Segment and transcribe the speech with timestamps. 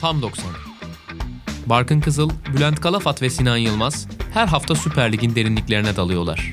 [0.00, 0.50] Tam 90.
[1.66, 6.52] Barkın Kızıl, Bülent Kalafat ve Sinan Yılmaz her hafta Süper Lig'in derinliklerine dalıyorlar.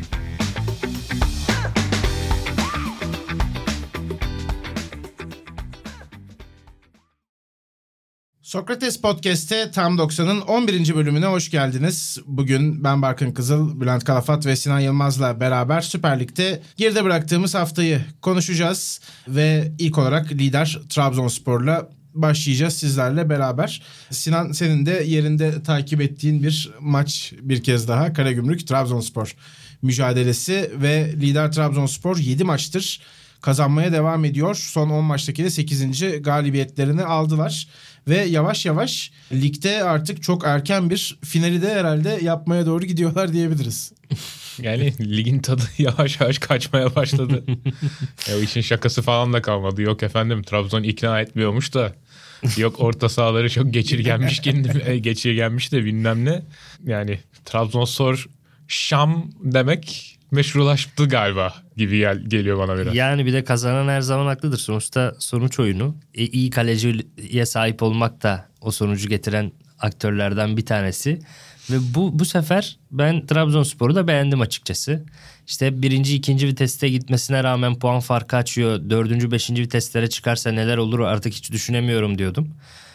[8.47, 10.95] Sokrates Podcast'te Tam 90'ın 11.
[10.95, 12.19] bölümüne hoş geldiniz.
[12.25, 18.01] Bugün ben Barkın Kızıl, Bülent Kalafat ve Sinan Yılmaz'la beraber Süper Lig'de geride bıraktığımız haftayı
[18.21, 19.01] konuşacağız.
[19.27, 23.81] Ve ilk olarak lider Trabzonspor'la başlayacağız sizlerle beraber.
[24.09, 29.35] Sinan senin de yerinde takip ettiğin bir maç bir kez daha Karagümrük Trabzonspor
[29.81, 33.01] mücadelesi ve lider Trabzonspor 7 maçtır
[33.41, 34.55] kazanmaya devam ediyor.
[34.55, 36.21] Son 10 maçtaki de 8.
[36.21, 37.67] galibiyetlerini aldılar
[38.07, 43.93] ve yavaş yavaş ligde artık çok erken bir finali de herhalde yapmaya doğru gidiyorlar diyebiliriz.
[44.61, 47.43] Yani ligin tadı yavaş yavaş kaçmaya başladı.
[48.29, 49.81] ya o işin şakası falan da kalmadı.
[49.81, 51.93] Yok efendim Trabzon ikna etmiyormuş da
[52.57, 54.41] Yok orta sahaları çok geçirgenmiş
[55.01, 56.41] geçirgenmiş de bilmem ne.
[56.85, 58.29] Yani Trabzonspor
[58.67, 62.95] Şam demek meşrulaştı galiba gibi gel- geliyor bana biraz.
[62.95, 64.57] Yani bir de kazanan her zaman haklıdır.
[64.57, 65.95] Sonuçta sonuç oyunu.
[66.13, 71.19] E, iyi kaleciye sahip olmak da o sonucu getiren aktörlerden bir tanesi.
[71.71, 75.05] Ve bu bu sefer ben Trabzonspor'u da beğendim açıkçası.
[75.47, 78.89] İşte birinci, ikinci viteste gitmesine rağmen puan farkı açıyor.
[78.89, 82.53] Dördüncü, beşinci viteslere çıkarsa neler olur artık hiç düşünemiyorum diyordum.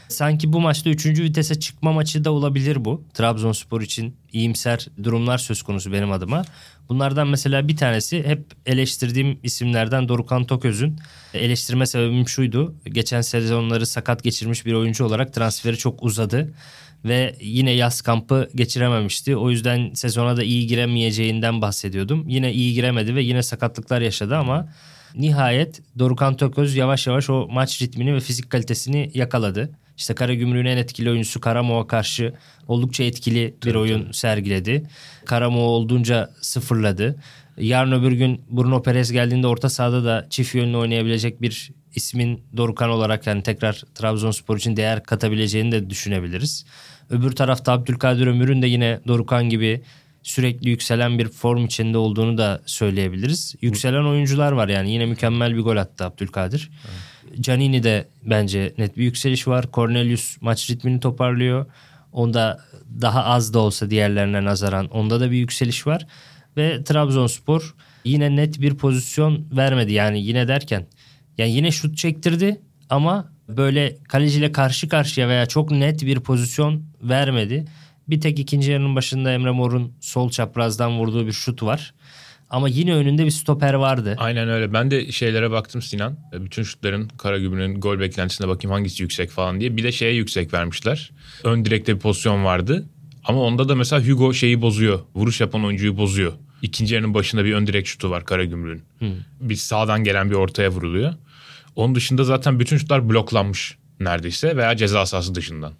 [0.08, 3.04] Sanki bu maçta üçüncü vitese çıkma maçı da olabilir bu.
[3.14, 6.44] Trabzonspor için iyimser durumlar söz konusu benim adıma.
[6.88, 10.98] Bunlardan mesela bir tanesi hep eleştirdiğim isimlerden Dorukan Toköz'ün
[11.34, 12.74] eleştirme sebebim şuydu.
[12.84, 16.54] Geçen sezonları sakat geçirmiş bir oyuncu olarak transferi çok uzadı
[17.04, 19.36] ve yine yaz kampı geçirememişti.
[19.36, 22.28] O yüzden sezona da iyi giremeyeceğinden bahsediyordum.
[22.28, 24.68] Yine iyi giremedi ve yine sakatlıklar yaşadı ama
[25.14, 29.70] nihayet Dorukan Toköz yavaş yavaş o maç ritmini ve fizik kalitesini yakaladı.
[29.96, 32.34] İşte Karagümrük'ün en etkili oyuncusu Karamoğ'a karşı
[32.68, 34.14] oldukça etkili bir oyun tabii.
[34.14, 34.86] sergiledi.
[35.24, 37.16] Karamoğ olduğunca sıfırladı.
[37.58, 42.90] Yarın öbür gün Bruno Perez geldiğinde orta sahada da çift yönlü oynayabilecek bir ismin Dorukan
[42.90, 46.64] olarak yani tekrar Trabzonspor için değer katabileceğini de düşünebiliriz.
[47.10, 49.82] Öbür tarafta Abdülkadir Ömür'ün de yine Dorukan gibi
[50.22, 53.54] sürekli yükselen bir form içinde olduğunu da söyleyebiliriz.
[53.60, 56.70] Yükselen oyuncular var yani yine mükemmel bir gol attı Abdülkadir.
[56.84, 57.42] Evet.
[57.44, 59.64] Canini de bence net bir yükseliş var.
[59.72, 61.66] Cornelius maç ritmini toparlıyor.
[62.12, 62.60] Onda
[63.00, 66.06] daha az da olsa diğerlerine nazaran onda da bir yükseliş var.
[66.56, 67.74] Ve Trabzonspor
[68.04, 69.92] yine net bir pozisyon vermedi.
[69.92, 70.86] Yani yine derken
[71.38, 77.64] yani yine şut çektirdi ama böyle kaleciyle karşı karşıya veya çok net bir pozisyon vermedi.
[78.08, 81.94] Bir tek ikinci yarının başında Emre Mor'un sol çaprazdan vurduğu bir şut var.
[82.50, 84.16] Ama yine önünde bir stoper vardı.
[84.18, 84.72] Aynen öyle.
[84.72, 86.16] Ben de şeylere baktım Sinan.
[86.32, 89.76] Bütün şutların Karagümrük'ün gol beklentisine bakayım hangisi yüksek falan diye.
[89.76, 91.10] Bir de şeye yüksek vermişler.
[91.44, 92.84] Ön direkte bir pozisyon vardı.
[93.24, 95.00] Ama onda da mesela Hugo şeyi bozuyor.
[95.14, 96.32] Vuruş yapan oyuncuyu bozuyor.
[96.62, 98.82] İkinci yarının başında bir ön direk şutu var Karagümrük'ün.
[98.98, 99.16] Hmm.
[99.40, 101.14] Bir sağdan gelen bir ortaya vuruluyor.
[101.76, 105.72] Onun dışında zaten bütün şutlar bloklanmış neredeyse veya ceza sahası dışından.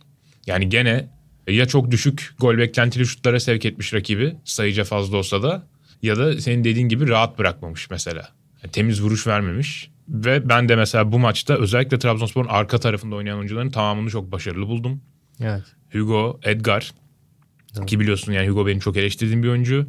[0.47, 1.09] Yani gene
[1.49, 5.67] ya çok düşük gol beklentili şutlara sevk etmiş rakibi sayıca fazla olsa da
[6.03, 8.29] ya da senin dediğin gibi rahat bırakmamış mesela.
[8.63, 9.91] Yani temiz vuruş vermemiş.
[10.09, 14.69] Ve ben de mesela bu maçta özellikle Trabzonspor'un arka tarafında oynayan oyuncuların tamamını çok başarılı
[14.69, 15.01] buldum.
[15.41, 15.63] Evet.
[15.93, 16.93] Hugo, Edgar.
[17.79, 17.89] Evet.
[17.89, 19.87] Ki biliyorsun yani Hugo benim çok eleştirdiğim bir oyuncu.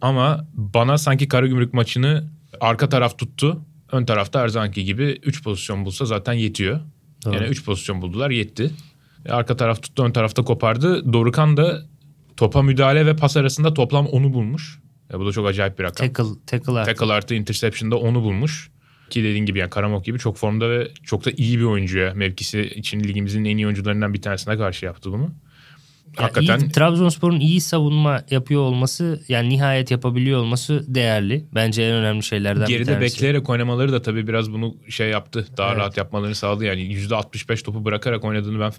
[0.00, 2.30] Ama bana sanki Karagümrük maçını
[2.60, 3.62] arka taraf tuttu.
[3.92, 6.80] Ön tarafta her zamanki gibi 3 pozisyon bulsa zaten yetiyor.
[7.24, 7.34] Doğru.
[7.34, 8.70] Yani 3 pozisyon buldular yetti.
[9.26, 11.12] E, arka taraf tuttu ön tarafta kopardı.
[11.12, 11.82] Dorukan da
[12.36, 14.78] topa müdahale ve pas arasında toplam 10'u bulmuş.
[15.14, 16.08] E, bu da çok acayip bir rakam.
[16.08, 16.94] Tackle, tackle artı.
[16.94, 18.70] Tackle artı interception'da 10'u bulmuş.
[19.10, 22.60] Ki dediğin gibi yani Karamok gibi çok formda ve çok da iyi bir oyuncuya mevkisi
[22.62, 25.30] için ligimizin en iyi oyuncularından bir tanesine karşı yaptı bunu
[26.16, 31.44] hakikaten iyi, Trabzonspor'un iyi savunma yapıyor olması yani nihayet yapabiliyor olması değerli.
[31.54, 33.00] Bence en önemli şeylerden Geride bir tanesi.
[33.00, 35.46] Geride bekleyerek oynamaları da tabii biraz bunu şey yaptı.
[35.56, 35.78] Daha evet.
[35.78, 36.64] rahat yapmalarını sağladı.
[36.64, 38.72] Yani %65 topu bırakarak oynadığını ben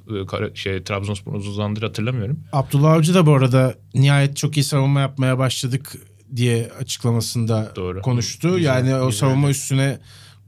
[0.45, 2.39] e, şey Trabzonspor'un uzun zamandır hatırlamıyorum.
[2.53, 5.95] Abdullah Avcı da bu arada nihayet çok iyi savunma yapmaya başladık
[6.35, 8.01] diye açıklamasında Doğru.
[8.01, 8.55] konuştu.
[8.55, 9.19] Güzel, yani o güzel.
[9.19, 9.99] savunma üstüne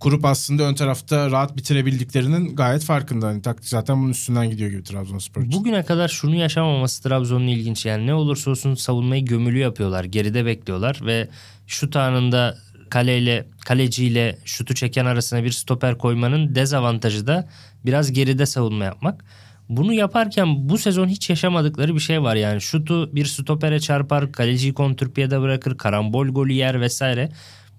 [0.03, 3.27] kurup aslında ön tarafta rahat bitirebildiklerinin gayet farkında.
[3.27, 5.59] Hani taktik zaten bunun üstünden gidiyor gibi Trabzonspor için.
[5.59, 7.85] Bugüne kadar şunu yaşamaması Trabzon'un ilginç.
[7.85, 10.03] Yani ne olursa olsun savunmayı gömülü yapıyorlar.
[10.03, 11.29] Geride bekliyorlar ve
[11.67, 12.57] şut anında
[12.89, 17.49] kaleyle kaleciyle şutu çeken arasına bir stoper koymanın dezavantajı da
[17.85, 19.25] biraz geride savunma yapmak.
[19.69, 22.61] Bunu yaparken bu sezon hiç yaşamadıkları bir şey var yani.
[22.61, 27.29] Şutu bir stopere çarpar, kaleciyi kontrpiyede bırakır, karambol golü yer vesaire.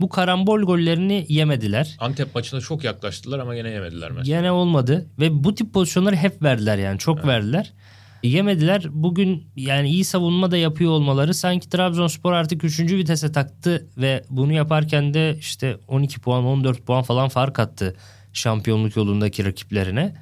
[0.00, 1.96] Bu karambol gollerini yemediler.
[1.98, 4.38] Antep maçına çok yaklaştılar ama yine yemediler mesela.
[4.38, 7.72] Gene olmadı ve bu tip pozisyonları hep verdiler yani çok verdiler.
[8.22, 8.84] Yemediler.
[8.90, 12.80] Bugün yani iyi savunma da yapıyor olmaları sanki Trabzonspor artık 3.
[12.80, 17.96] vitese taktı ve bunu yaparken de işte 12 puan 14 puan falan fark attı
[18.32, 20.14] şampiyonluk yolundaki rakiplerine.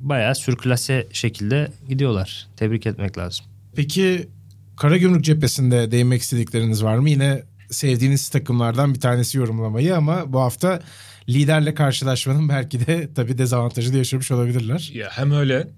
[0.00, 2.46] Bayağı sürklase şekilde gidiyorlar.
[2.56, 3.46] Tebrik etmek lazım.
[3.76, 4.28] Peki
[4.76, 7.10] Karagümrük cephesinde değinmek istedikleriniz var mı?
[7.10, 7.42] Yine
[7.72, 10.80] sevdiğiniz takımlardan bir tanesi yorumlamayı ama bu hafta
[11.28, 14.90] liderle karşılaşmanın belki de tabii dezavantajı da yaşamış olabilirler.
[14.94, 15.68] Ya hem öyle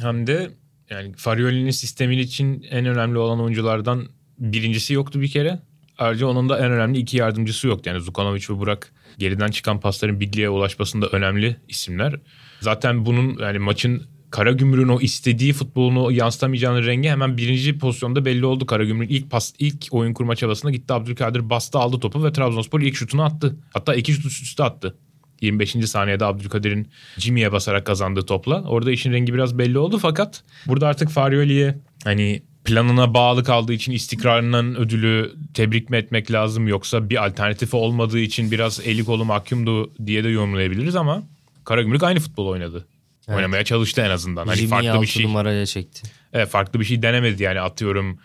[0.00, 0.50] hem de
[0.90, 4.08] yani Farioli'nin sistemi için en önemli olan oyunculardan
[4.38, 5.58] birincisi yoktu bir kere.
[5.98, 7.90] Ayrıca onun da en önemli iki yardımcısı yoktu.
[7.90, 12.14] Yani Zukanovic ve Burak geriden çıkan pasların Bigli'ye ulaşmasında önemli isimler.
[12.60, 18.66] Zaten bunun yani maçın Karagümrük'ün o istediği futbolunu yansıtamayacağını rengi hemen birinci pozisyonda belli oldu.
[18.66, 22.96] Karagümrük ilk pas ilk oyun kurma çabasında gitti Abdülkadir bastı aldı topu ve Trabzonspor ilk
[22.96, 23.56] şutunu attı.
[23.72, 24.96] Hatta iki şut üst üste attı.
[25.40, 25.70] 25.
[25.70, 26.88] saniyede Abdülkadir'in
[27.18, 28.62] Jimmy'ye basarak kazandığı topla.
[28.62, 33.92] Orada işin rengi biraz belli oldu fakat burada artık Farioli'ye hani planına bağlı kaldığı için
[33.92, 40.06] istikrarının ödülü tebrik mi etmek lazım yoksa bir alternatifi olmadığı için biraz eli kolu mahkumdu
[40.06, 41.22] diye de yorumlayabiliriz ama
[41.64, 42.86] Karagümrük aynı futbol oynadı.
[43.28, 43.36] Evet.
[43.36, 44.46] Oynamaya çalıştı en azından.
[44.46, 45.24] Hani farklı bir şey.
[45.24, 46.10] numaraya çekti.
[46.32, 48.18] Evet, farklı bir şey denemedi yani atıyorum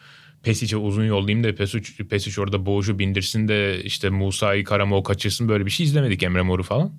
[0.44, 5.66] Pesic'e uzun yollayayım da Pesic, Pesic orada boğuşu bindirsin de işte Musa'yı Karamov kaçırsın böyle
[5.66, 6.94] bir şey izlemedik Emre Mor'u falan.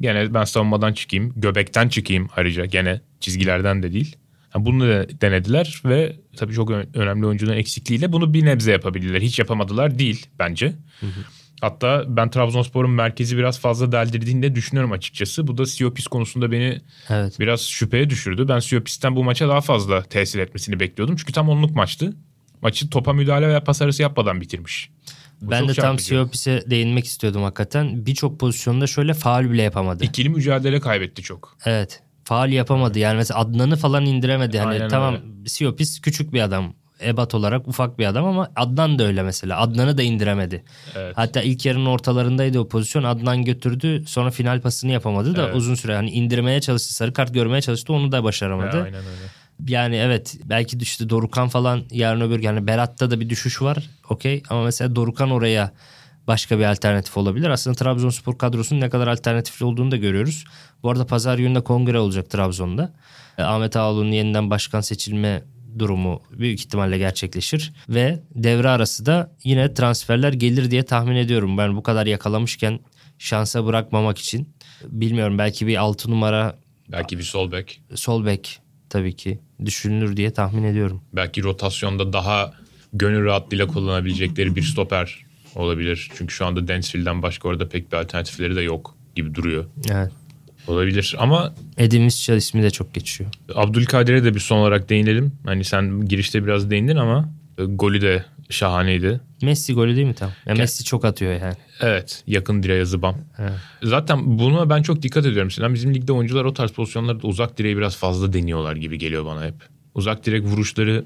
[0.00, 4.16] Gene ben savunmadan çıkayım, göbekten çıkayım ayrıca gene çizgilerden de değil.
[4.54, 9.20] Yani bunu da denediler ve tabii çok önemli oyuncunun eksikliğiyle bunu bir nebze yapabildiler.
[9.20, 10.72] Hiç yapamadılar değil bence.
[11.64, 15.46] Hatta ben Trabzonspor'un merkezi biraz fazla deldirdiğini de düşünüyorum açıkçası.
[15.46, 16.80] Bu da Siopis konusunda beni
[17.10, 17.40] Evet.
[17.40, 18.48] biraz şüpheye düşürdü.
[18.48, 21.16] Ben Siopis'ten bu maça daha fazla tesir etmesini bekliyordum.
[21.16, 22.16] Çünkü tam onluk maçtı.
[22.62, 24.90] Maçı topa müdahale veya pas arası yapmadan bitirmiş.
[25.40, 26.04] Bu Ben de tam çarpıcı.
[26.04, 28.06] Siopis'e değinmek istiyordum hakikaten.
[28.06, 30.04] Birçok pozisyonda şöyle faul bile yapamadı.
[30.04, 31.56] İkili mücadele kaybetti çok.
[31.64, 32.02] Evet.
[32.24, 32.98] Faal yapamadı.
[32.98, 34.58] Yani mesela Adnan'ı falan indiremedi.
[34.58, 35.48] Hani Aynen tamam öyle.
[35.48, 36.74] Siopis küçük bir adam.
[37.02, 39.58] Ebat olarak ufak bir adam ama Adnan da öyle mesela.
[39.60, 40.64] Adnan'ı da indiremedi.
[40.96, 41.12] Evet.
[41.16, 43.02] Hatta ilk yarının ortalarındaydı o pozisyon.
[43.04, 44.04] Adnan götürdü.
[44.06, 45.56] Sonra final pasını yapamadı da Evet.
[45.56, 46.94] uzun süre hani indirmeye çalıştı.
[46.94, 47.92] Sarı kart görmeye çalıştı.
[47.92, 48.76] Onu da başaramadı.
[48.76, 49.24] Ya, aynen öyle.
[49.68, 52.42] Yani evet belki düştü Dorukan falan yarın öbür.
[52.42, 53.78] Yani Berat'ta da bir düşüş var.
[54.08, 55.72] Okey ama mesela Dorukan oraya
[56.26, 57.48] başka bir alternatif olabilir.
[57.50, 60.44] Aslında Trabzonspor kadrosunun ne kadar alternatifli olduğunu da görüyoruz.
[60.82, 62.92] Bu arada pazar günü de kongre olacak Trabzon'da.
[63.38, 65.42] E, Ahmet Ağaoğlu'nun yeniden başkan seçilme
[65.78, 67.72] durumu büyük ihtimalle gerçekleşir.
[67.88, 71.58] Ve devre arası da yine transferler gelir diye tahmin ediyorum.
[71.58, 72.80] Ben bu kadar yakalamışken
[73.18, 74.48] şansa bırakmamak için.
[74.86, 76.58] Bilmiyorum belki bir 6 numara
[76.92, 77.80] Belki bir sol bek.
[77.94, 81.02] sol bek tabii ki düşünülür diye tahmin ediyorum.
[81.12, 82.52] Belki rotasyonda daha
[82.92, 85.24] gönül rahatlığıyla kullanabilecekleri bir stoper
[85.54, 86.10] olabilir.
[86.14, 89.64] Çünkü şu anda Dansville'den başka orada pek bir alternatifleri de yok gibi duruyor.
[89.90, 90.12] Evet.
[90.66, 93.30] Olabilir ama Edim Viscal ismi de çok geçiyor.
[93.54, 95.32] Abdülkadir'e de bir son olarak değinelim.
[95.44, 97.28] Hani sen girişte biraz değindin ama
[97.58, 99.20] e, golü de şahaneydi.
[99.42, 100.30] Messi golü değil mi tam?
[100.46, 101.54] Ya Messi çok atıyor yani.
[101.80, 103.16] Evet yakın direğe zıbam.
[103.38, 103.52] Evet.
[103.82, 105.50] Zaten buna ben çok dikkat ediyorum.
[105.50, 109.44] Sinan bizim ligde oyuncular o tarz pozisyonlarda uzak direği biraz fazla deniyorlar gibi geliyor bana
[109.44, 109.54] hep.
[109.94, 111.04] Uzak direk vuruşları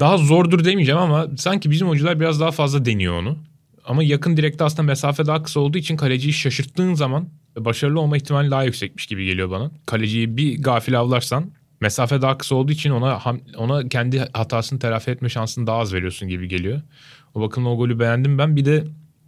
[0.00, 3.38] daha zordur demeyeceğim ama sanki bizim oyuncular biraz daha fazla deniyor onu.
[3.84, 7.28] Ama yakın direkte aslında mesafe daha kısa olduğu için kaleciyi şaşırttığın zaman
[7.58, 9.70] başarılı olma ihtimali daha yüksekmiş gibi geliyor bana.
[9.86, 13.20] Kaleciyi bir gafil avlarsan mesafe daha kısa olduğu için ona
[13.56, 16.80] ona kendi hatasını telafi etme şansını daha az veriyorsun gibi geliyor.
[17.34, 18.56] O bakımdan o golü beğendim ben.
[18.56, 18.84] Bir de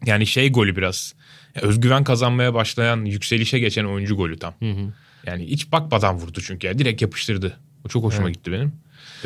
[0.07, 1.15] yani şey golü biraz
[1.63, 4.55] özgüven kazanmaya başlayan, yükselişe geçen oyuncu golü tam.
[5.27, 6.67] Yani hiç bakmadan vurdu çünkü.
[6.67, 7.57] ya direkt yapıştırdı.
[7.87, 8.73] O çok hoşuma gitti benim.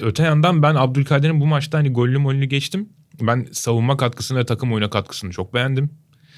[0.03, 2.89] Öte yandan ben Abdülkadir'in bu maçta hani gollü mollü geçtim.
[3.21, 5.91] Ben savunma katkısını ve takım oyuna katkısını çok beğendim.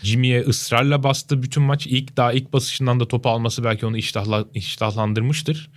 [0.02, 1.86] Jimmy'ye ısrarla bastı bütün maç.
[1.86, 5.70] İlk daha ilk basışından da topu alması belki onu iştahla, iştahlandırmıştır.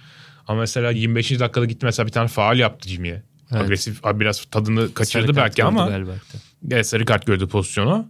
[0.47, 1.39] Ama mesela 25.
[1.39, 3.23] dakikada gitti mesela bir tane faal yaptı Jimmy'ye.
[3.51, 3.61] Evet.
[3.61, 6.11] Agresif biraz tadını kaçırdı belki ama galiba.
[6.71, 8.09] Evet, sarı kart gördü pozisyonu.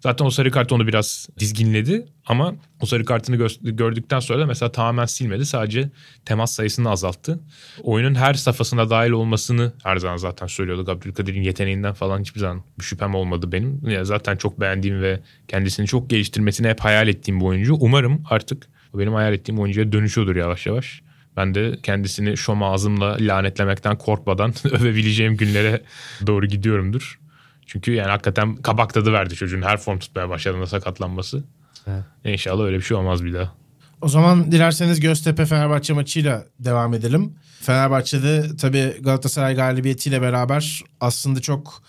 [0.00, 4.46] Zaten o sarı kart onu biraz dizginledi ama o sarı kartını gö- gördükten sonra da
[4.46, 5.46] mesela tamamen silmedi.
[5.46, 5.90] Sadece
[6.24, 7.40] temas sayısını azalttı.
[7.82, 10.88] Oyunun her safhasına dahil olmasını her zaman zaten söylüyorduk.
[10.88, 13.88] Abdülkadir'in yeteneğinden falan hiçbir zaman bir şüphem olmadı benim.
[13.88, 17.74] Ya zaten çok beğendiğim ve kendisini çok geliştirmesini hep hayal ettiğim bir oyuncu.
[17.80, 21.02] Umarım artık benim hayal ettiğim oyuncuya dönüşüyordur yavaş yavaş.
[21.36, 25.82] Ben de kendisini şom ağzımla lanetlemekten korkmadan övebileceğim günlere
[26.26, 27.20] doğru gidiyorumdur.
[27.70, 31.44] Çünkü yani hakikaten kabak tadı verdi çocuğun her form tutmaya başladığında sakatlanması.
[31.86, 32.04] Evet.
[32.24, 33.52] İnşallah öyle bir şey olmaz bir daha.
[34.00, 37.34] O zaman dilerseniz Göztepe Fenerbahçe maçıyla devam edelim.
[37.60, 41.82] Fenerbahçe'de tabii Galatasaray galibiyetiyle beraber aslında çok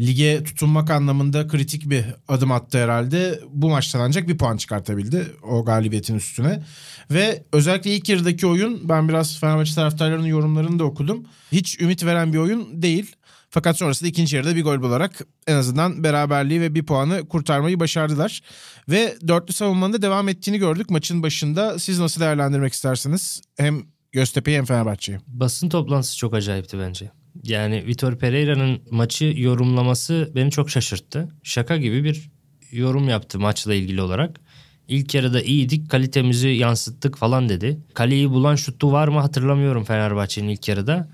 [0.00, 3.40] lige tutunmak anlamında kritik bir adım attı herhalde.
[3.50, 6.62] Bu maçtan ancak bir puan çıkartabildi o galibiyetin üstüne.
[7.10, 11.24] Ve özellikle ilk yarıdaki oyun ben biraz Fenerbahçe taraftarlarının yorumlarını da okudum.
[11.52, 13.16] Hiç ümit veren bir oyun değil.
[13.54, 18.40] Fakat sonrasında ikinci yarıda bir gol bularak en azından beraberliği ve bir puanı kurtarmayı başardılar.
[18.88, 21.78] Ve dörtlü savunmanın da devam ettiğini gördük maçın başında.
[21.78, 23.42] Siz nasıl değerlendirmek istersiniz?
[23.56, 23.82] Hem
[24.12, 25.18] Göztepe'yi hem Fenerbahçe'yi.
[25.26, 27.10] Basın toplantısı çok acayipti bence.
[27.42, 31.28] Yani Vitor Pereira'nın maçı yorumlaması beni çok şaşırttı.
[31.42, 32.30] Şaka gibi bir
[32.70, 34.40] yorum yaptı maçla ilgili olarak.
[34.88, 37.78] İlk yarıda iyiydik, kalitemizi yansıttık falan dedi.
[37.94, 41.08] Kaleyi bulan şutu var mı hatırlamıyorum Fenerbahçe'nin ilk yarıda.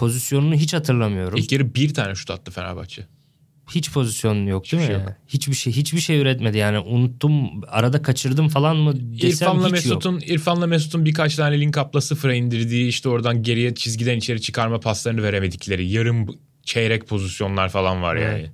[0.00, 1.38] Pozisyonunu hiç hatırlamıyorum.
[1.38, 3.06] İlk yarı bir tane şut attı Fenerbahçe.
[3.74, 4.94] Hiç pozisyon yok Hiçbir değil mi?
[4.94, 5.12] şey yok.
[5.28, 6.78] Hiçbir şey hiçbir şey üretmedi yani.
[6.78, 9.72] Unuttum, arada kaçırdım falan mı desem İrfan'la hiç yok.
[9.72, 14.80] Mesut'un İrfan'la Mesut'un birkaç tane link up'la sıfıra indirdiği işte oradan geriye çizgiden içeri çıkarma
[14.80, 16.26] paslarını veremedikleri yarım
[16.62, 18.40] çeyrek pozisyonlar falan var yani.
[18.40, 18.50] Evet.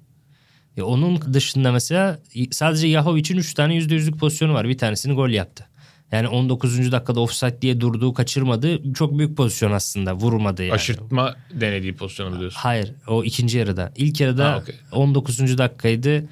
[0.77, 4.69] Ya onun dışında mesela sadece Yahovic'in 3 tane %100'lük pozisyonu var.
[4.69, 5.67] Bir tanesini gol yaptı.
[6.13, 6.93] Yani 19.
[6.93, 8.93] dakikada offside diye durduğu kaçırmadı.
[8.93, 10.15] Çok büyük pozisyon aslında.
[10.15, 10.73] Vurmadı yani.
[10.73, 12.59] Aşırtma denediği pozisyonu biliyorsun.
[12.61, 13.93] Hayır o ikinci yarıda.
[13.97, 14.75] İlk yarıda Ha, okey.
[14.93, 15.59] 19.
[15.59, 16.25] dakikaydı.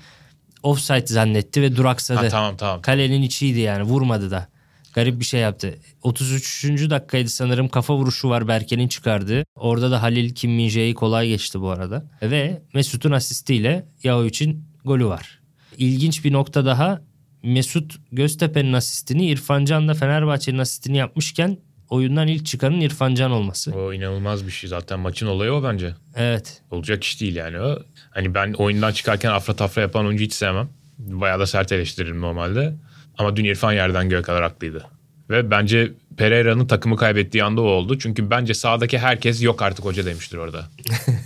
[0.63, 2.19] Offside zannetti ve duraksadı.
[2.19, 2.83] Ha, tamam tamam.
[2.83, 4.49] Kalenin içiydi yani vurmadı da.
[4.95, 5.79] Garip bir şey yaptı.
[6.03, 6.91] 33.
[6.91, 9.45] dakikaydı sanırım kafa vuruşu var Berke'nin çıkardığı.
[9.55, 12.05] Orada da Halil Kim Min-jae'yi kolay geçti bu arada.
[12.23, 15.41] Ve Mesut'un asistiyle Yahovic'in golü var.
[15.79, 17.01] İlginç bir nokta daha.
[17.45, 21.59] Mesut Göztepe'nin asistini İrfan Can da Fenerbahçe'nin asistini yapmışken
[21.91, 23.73] oyundan ilk çıkanın İrfan Can olması.
[23.73, 25.95] O inanılmaz bir şey zaten maçın olayı o bence.
[26.17, 26.63] Evet.
[26.71, 27.79] Olacak iş değil yani o.
[28.11, 30.69] Hani ben oyundan çıkarken afra tafra yapan oyuncu hiç sevmem.
[30.99, 32.75] Bayağı da sert eleştiririm normalde.
[33.19, 34.87] Ama dün İrfan yerden göğe kadar haklıydı.
[35.31, 37.99] Ve bence Pereira'nın takımı kaybettiği anda o oldu.
[37.99, 40.67] Çünkü bence sahadaki herkes yok artık hoca demiştir orada.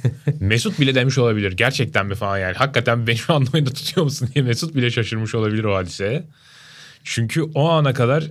[0.49, 1.53] Mesut bile demiş olabilir.
[1.53, 2.55] Gerçekten mi falan yani.
[2.55, 6.25] Hakikaten beni şu anda oyunda tutuyor musun diye Mesut bile şaşırmış olabilir o hadiseye.
[7.05, 8.25] Çünkü o ana kadar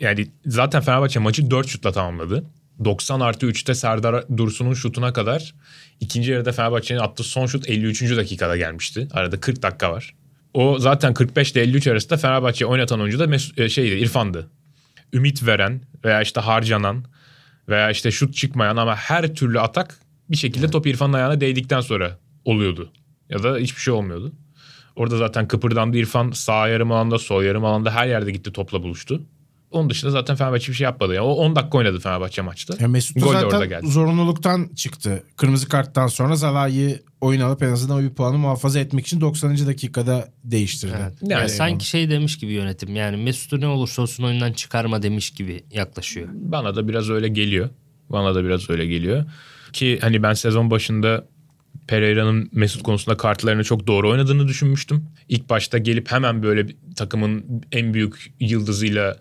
[0.00, 2.44] yani zaten Fenerbahçe maçı 4 şutla tamamladı.
[2.84, 5.54] 90 artı 3'te Serdar Dursun'un şutuna kadar
[6.00, 8.16] ikinci yarıda Fenerbahçe'nin attığı son şut 53.
[8.16, 9.08] dakikada gelmişti.
[9.12, 10.14] Arada 40 dakika var.
[10.54, 14.50] O zaten 45 ile 53 arasında Fenerbahçe oynatan oyuncu da Mes- e, şeydi İrfan'dı.
[15.12, 17.04] Ümit veren veya işte harcanan
[17.68, 22.18] veya işte şut çıkmayan ama her türlü atak bir şekilde top İrfan'ın ayağına değdikten sonra
[22.44, 22.92] oluyordu.
[23.28, 24.32] Ya da hiçbir şey olmuyordu.
[24.96, 29.22] Orada zaten kıpırdandı İrfan sağ yarım alanda sol yarım alanda her yerde gitti topla buluştu.
[29.70, 31.14] Onun dışında zaten Fenerbahçe bir şey yapmadı.
[31.14, 32.74] Yani o 10 dakika oynadı Fenerbahçe maçta.
[32.80, 33.86] Ya Mesut da Gol de orada zaten geldi.
[33.86, 35.24] zorunluluktan çıktı.
[35.36, 39.66] Kırmızı karttan sonra Zalai'yi oyun alıp en azından o bir puanı muhafaza etmek için 90.
[39.66, 40.92] dakikada değiştirdi.
[41.00, 41.12] Evet.
[41.22, 42.96] Yani Yani sanki şey demiş gibi yönetim.
[42.96, 46.28] Yani Mesut'u ne olursa olsun oyundan çıkarma demiş gibi yaklaşıyor.
[46.32, 47.68] Bana da biraz öyle geliyor.
[48.10, 49.24] Bana da biraz öyle geliyor.
[49.72, 51.26] Ki hani ben sezon başında
[51.86, 55.06] Pereira'nın Mesut konusunda kartlarını çok doğru oynadığını düşünmüştüm.
[55.28, 59.16] İlk başta gelip hemen böyle takımın en büyük yıldızıyla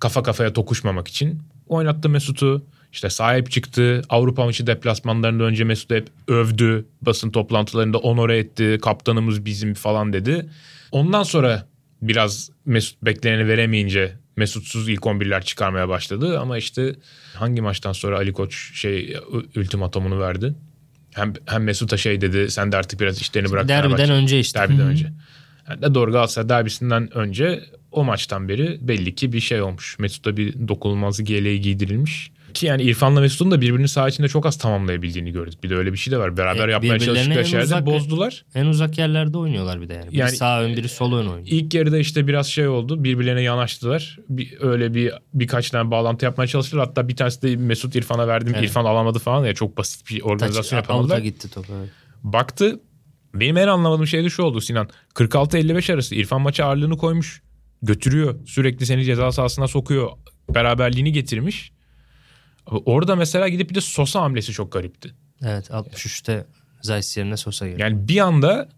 [0.00, 2.66] kafa kafaya tokuşmamak için oynattı Mesut'u.
[2.92, 4.02] İşte sahip çıktı.
[4.08, 6.86] Avrupa maçı deplasmanlarında önce Mesut'u hep övdü.
[7.02, 8.78] Basın toplantılarında onore etti.
[8.82, 10.50] Kaptanımız bizim falan dedi.
[10.92, 11.66] Ondan sonra
[12.02, 16.38] biraz Mesut bekleneni veremeyince Mesutsuz ilk 11'ler çıkarmaya başladı.
[16.38, 16.94] Ama işte
[17.34, 19.16] hangi maçtan sonra Ali Koç şey
[19.56, 20.54] ultimatomunu verdi.
[21.14, 23.68] Hem, hem Mesut'a şey dedi sen de artık biraz işlerini bırak.
[23.68, 24.58] Derbiden Fenerbahçe." önce işte.
[24.58, 25.12] Derbiden önce.
[25.68, 29.98] Yani de doğru Galatasaray derbisinden önce o maçtan beri belli ki bir şey olmuş.
[29.98, 32.30] Mesut'a bir dokunulmazlık yeleği giydirilmiş.
[32.56, 35.64] Ki yani İrfan'la Mesut'un da birbirini saha içinde çok az tamamlayabildiğini gördük.
[35.64, 36.36] Bir de öyle bir şey de var.
[36.36, 38.44] Beraber E, yapmaya çalıştıkları en şeyleri uzak- bozdular.
[38.54, 40.08] En uzak yerlerde oynuyorlar bir de yani.
[40.10, 41.46] Biri Yani- sağ ön biri sol ön oynuyor.
[41.46, 43.04] İlk yarıda işte biraz şey oldu.
[43.04, 44.18] Birbirlerine yanaştılar.
[44.28, 46.86] Bir, öyle bir birkaç tane bağlantı yapmaya çalıştılar.
[46.86, 48.52] Hatta bir tanesi de Mesut İrfan'a verdim.
[48.56, 48.64] Evet.
[48.68, 49.54] İrfan alamadı falan ya.
[49.54, 51.18] Çok basit bir Taç, organizasyon avuta yapamadılar.
[51.18, 51.88] gitti top evet.
[52.22, 52.80] Baktı.
[53.34, 54.88] Benim en anlamadığım şey de şu oldu Sinan.
[55.14, 57.42] 46-55 arası İrfan maça ağırlığını koymuş.
[57.82, 58.34] Götürüyor.
[58.46, 60.10] Sürekli seni ceza sahasına sokuyor.
[60.54, 61.72] Beraberliğini getirmiş.
[62.66, 65.14] Orada mesela gidip bir de Sosa hamlesi çok garipti.
[65.42, 66.44] Evet 63'te
[66.82, 67.82] Zayt yerine Sosa girdi.
[67.82, 68.68] Yani bir anda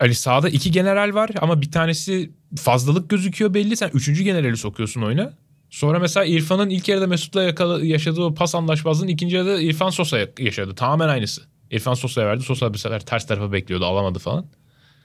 [0.00, 3.76] Ali sağda iki general var ama bir tanesi fazlalık gözüküyor belli.
[3.76, 5.32] Sen üçüncü generali sokuyorsun oyuna.
[5.70, 10.18] Sonra mesela İrfan'ın ilk yarıda Mesut'la yakala- yaşadığı o pas anlaşmazlığının ikinci yarıda İrfan Sosa
[10.38, 10.74] yaşadı.
[10.74, 11.42] Tamamen aynısı.
[11.70, 12.42] İrfan Sosa'ya verdi.
[12.42, 14.46] Sosa bir sefer ters tarafa bekliyordu alamadı falan.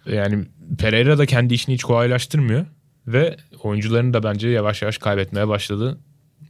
[0.06, 0.46] Yani
[0.80, 2.66] Pereira da kendi işini hiç kolaylaştırmıyor.
[3.08, 6.00] Ve oyuncularını da bence yavaş yavaş kaybetmeye başladı.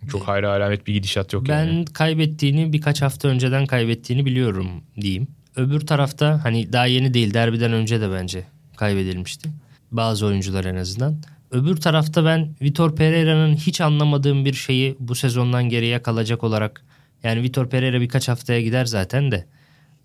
[0.09, 1.85] Çok hayra alamet bir gidişat yok Ben yani.
[1.85, 4.67] kaybettiğini birkaç hafta önceden kaybettiğini biliyorum
[5.01, 5.27] diyeyim.
[5.55, 8.43] Öbür tarafta hani daha yeni değil derbiden önce de bence
[8.77, 9.49] kaybedilmişti.
[9.91, 11.15] Bazı oyuncular en azından.
[11.51, 16.83] öbür tarafta ben Vitor Pereira'nın hiç anlamadığım bir şeyi bu sezondan geriye kalacak olarak
[17.23, 19.45] yani Vitor Pereira birkaç haftaya gider zaten de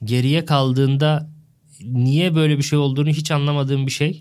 [0.05, 1.31] geriye kaldığında
[1.83, 4.21] niye böyle bir şey olduğunu hiç anlamadığım bir şey.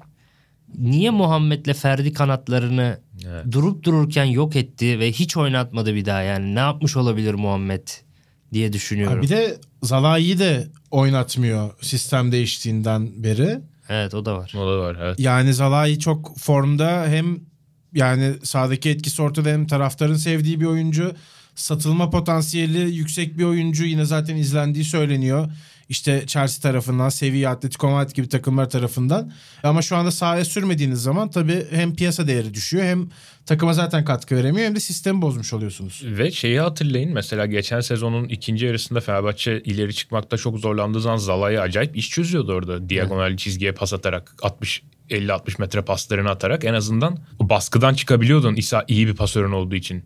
[0.80, 3.46] Niye Muhammed'le Ferdi kanatlarını Evet.
[3.52, 7.88] durup dururken yok etti ve hiç oynatmadı bir daha yani ne yapmış olabilir Muhammed
[8.54, 9.18] diye düşünüyorum.
[9.18, 13.60] Ha, bir de Zalai'yi de oynatmıyor sistem değiştiğinden beri.
[13.90, 14.54] Evet o da var.
[14.56, 15.20] O da var evet.
[15.20, 17.40] Yani Zalai çok formda hem
[17.94, 21.14] yani sahadaki etkisi ortada hem taraftarın sevdiği bir oyuncu.
[21.56, 25.52] Satılma potansiyeli yüksek bir oyuncu yine zaten izlendiği söyleniyor.
[25.90, 29.32] İşte Chelsea tarafından, Sevilla, Atletico Madrid gibi takımlar tarafından.
[29.64, 33.10] Ama şu anda sahaya sürmediğiniz zaman tabii hem piyasa değeri düşüyor hem
[33.46, 36.02] takıma zaten katkı veremiyor hem de sistemi bozmuş oluyorsunuz.
[36.06, 41.60] Ve şeyi hatırlayın mesela geçen sezonun ikinci yarısında Fenerbahçe ileri çıkmakta çok zorlandığı zaman Zalai
[41.60, 42.90] acayip iş çözüyordu orada.
[42.90, 48.86] Diagonal çizgiye pas atarak 60 50-60 metre paslarını atarak en azından o baskıdan çıkabiliyordun İsa
[48.88, 50.04] iyi bir pasörün olduğu için.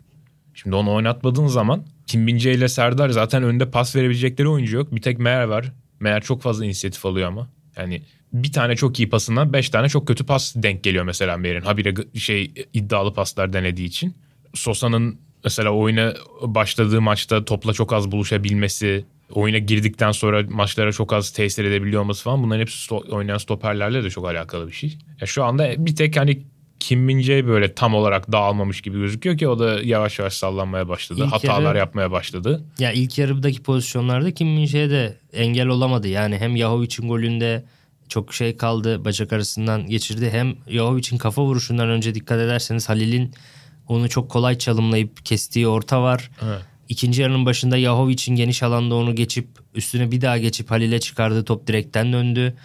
[0.53, 4.95] Şimdi onu oynatmadığın zaman Kim Bince ile Serdar zaten önde pas verebilecekleri oyuncu yok.
[4.95, 5.71] Bir tek Meyer var.
[5.99, 7.49] Meyer çok fazla inisiyatif alıyor ama.
[7.77, 8.01] Yani
[8.33, 11.61] bir tane çok iyi pasından beş tane çok kötü pas denk geliyor mesela Meyer'in.
[11.61, 14.15] Habire şey iddialı paslar denediği için.
[14.53, 21.31] Sosa'nın mesela oyuna başladığı maçta topla çok az buluşabilmesi, oyuna girdikten sonra maçlara çok az
[21.31, 24.97] tesir edebiliyor olması falan bunların hepsi sto- oynayan stoperlerle de çok alakalı bir şey.
[25.21, 26.41] Ya şu anda bir tek hani
[26.79, 31.21] Kim Min-jae böyle tam olarak dağılmamış gibi gözüküyor ki o da yavaş yavaş sallanmaya başladı.
[31.25, 32.63] İlk Hatalar yarı- yapmaya başladı.
[32.79, 36.07] Ya ilk yarıdaki pozisyonlarda Kim Min-jae de engel olamadı.
[36.07, 37.65] Yani hem Yahovic'in golünde
[38.09, 40.29] çok şey kaldı bacak arasından geçirdi.
[40.31, 43.33] Hem Yahovic'in kafa vuruşundan önce dikkat ederseniz Halil'in
[43.87, 46.31] onu çok kolay çalımlayıp kestiği orta var.
[46.45, 46.59] Evet.
[46.89, 51.67] İkinci yarının başında Yahovic'in geniş alanda onu geçip üstüne bir daha geçip Halil'e çıkardığı top
[51.67, 52.55] direkten döndü.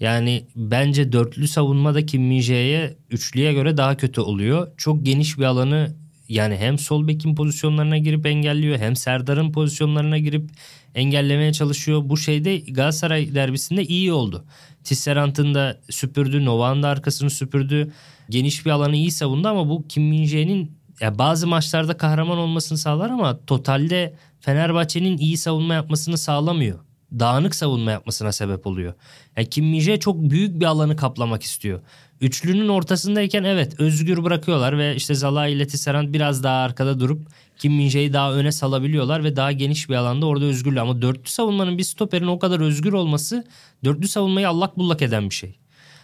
[0.00, 4.68] Yani bence dörtlü savunmada Kim Min-jae'ye üçlüye göre daha kötü oluyor.
[4.76, 5.94] Çok geniş bir alanı
[6.28, 10.50] yani hem sol bekin pozisyonlarına girip engelliyor hem Serdar'ın pozisyonlarına girip
[10.94, 12.02] engellemeye çalışıyor.
[12.04, 14.44] Bu şeyde Galatasaray derbisinde iyi oldu.
[14.84, 17.92] Tisserant'ın da süpürdü, Novak'ın da arkasını süpürdü.
[18.30, 23.10] Geniş bir alanı iyi savundu ama bu Kim Min-jae'nin ya bazı maçlarda kahraman olmasını sağlar
[23.10, 26.78] ama totalde Fenerbahçe'nin iyi savunma yapmasını sağlamıyor.
[27.18, 28.94] Dağınık savunma yapmasına sebep oluyor.
[29.36, 31.80] Yani Kim Min-jae çok büyük bir alanı kaplamak istiyor.
[32.20, 37.72] Üçlünün ortasındayken evet özgür bırakıyorlar ve işte Zalai ile Tisserand biraz daha arkada durup Kim
[37.72, 40.80] Min-jae'yi daha öne salabiliyorlar ve daha geniş bir alanda orada özgürlüğü.
[40.80, 43.44] Ama dörtlü savunmanın bir stoperin o kadar özgür olması
[43.84, 45.58] dörtlü savunmayı allak bullak eden bir şey.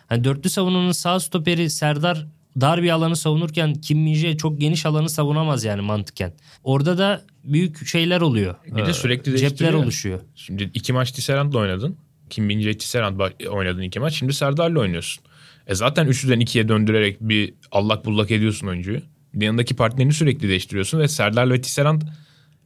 [0.06, 2.26] Hani dörtlü savunmanın sağ stoperi Serdar
[2.60, 6.32] dar bir alanı savunurken Kim Min-jae çok geniş alanı savunamaz yani mantıken.
[6.64, 8.54] Orada da büyük şeyler oluyor.
[8.66, 9.74] Bir de Ee, sürekli cepler değiştiriyor.
[9.84, 10.20] oluşuyor.
[10.36, 11.96] Şimdi iki maç Tisserand'la oynadın.
[12.30, 14.14] Kim Min-jae Tisserand oynadın iki maç.
[14.14, 15.24] Şimdi Serdar'la oynuyorsun.
[15.66, 19.00] E zaten üçlüden ikiye döndürerek bir allak bullak ediyorsun oyuncuyu.
[19.34, 22.02] Bir yanındaki partnerini sürekli değiştiriyorsun ve Serdar'la ve Tisserand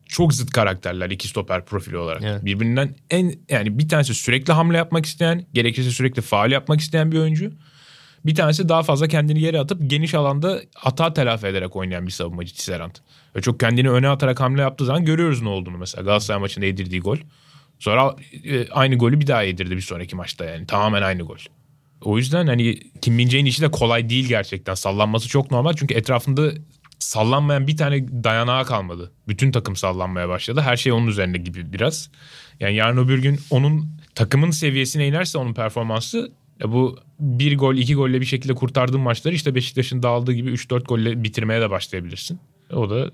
[0.06, 2.22] çok zıt karakterler iki stoper profili olarak.
[2.24, 2.44] Evet.
[2.44, 7.18] Birbirinden en yani bir tanesi sürekli hamle yapmak isteyen, gerekirse sürekli faal yapmak isteyen bir
[7.18, 7.50] oyuncu.
[8.26, 12.54] Bir tanesi daha fazla kendini yere atıp geniş alanda hata telafi ederek oynayan bir savunmacı
[12.54, 12.94] Tisserand.
[13.42, 16.02] Çok kendini öne atarak hamle yaptığı zaman görüyoruz ne olduğunu mesela.
[16.02, 17.16] Galatasaray maçında yedirdiği gol.
[17.78, 20.66] Sonra e, aynı golü bir daha yedirdi bir sonraki maçta yani.
[20.66, 21.38] Tamamen aynı gol.
[22.00, 24.74] O yüzden hani Kim Min-jae'nin işi de kolay değil gerçekten.
[24.74, 26.52] Sallanması çok normal çünkü etrafında
[26.98, 29.12] sallanmayan bir tane dayanağı kalmadı.
[29.28, 30.60] Bütün takım sallanmaya başladı.
[30.60, 32.10] Her şey onun üzerinde gibi biraz.
[32.60, 37.94] Yani yarın öbür gün onun takımın seviyesine inerse onun performansı ya bu bir gol iki
[37.94, 42.40] golle bir şekilde kurtardığın maçları işte Beşiktaş'ın dağıldığı gibi 3-4 golle bitirmeye de başlayabilirsin.
[42.72, 43.10] O da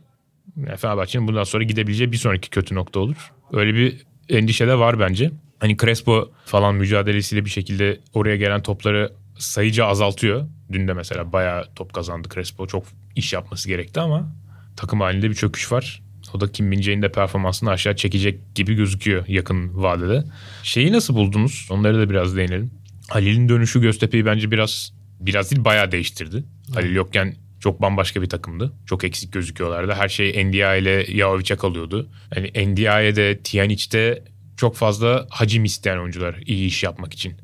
[0.57, 3.33] yani Fenerbahçe'nin bundan sonra gidebileceği bir sonraki kötü nokta olur.
[3.53, 5.31] Öyle bir endişe de var bence.
[5.59, 10.46] Hani Crespo falan mücadelesiyle bir şekilde oraya gelen topları sayıca azaltıyor.
[10.72, 12.66] Dün de mesela bayağı top kazandı Crespo.
[12.66, 12.85] Çok
[13.16, 14.33] iş yapması gerekti ama
[14.76, 16.03] takım halinde bir çöküş var.
[16.35, 20.24] O da Kim Min-jae'nin de performansını aşağı çekecek gibi gözüküyor yakın vadede.
[20.62, 21.68] Şeyi nasıl buldunuz?
[21.70, 22.70] Onları da biraz değinelim.
[23.11, 26.44] Halil'in dönüşü Göztepe'yi bence biraz biraz değil bayağı değiştirdi.
[26.75, 28.73] Halil yokken çok bambaşka bir takımdı.
[28.87, 29.92] Çok eksik gözüküyorlardı.
[29.92, 32.09] Her şey Ndia ile Yahovic'e kalıyordu.
[32.37, 34.25] Yani Ndiaye'de, Tijanic'te
[34.57, 37.35] çok fazla hacim isteyen oyuncular iyi iş yapmak için.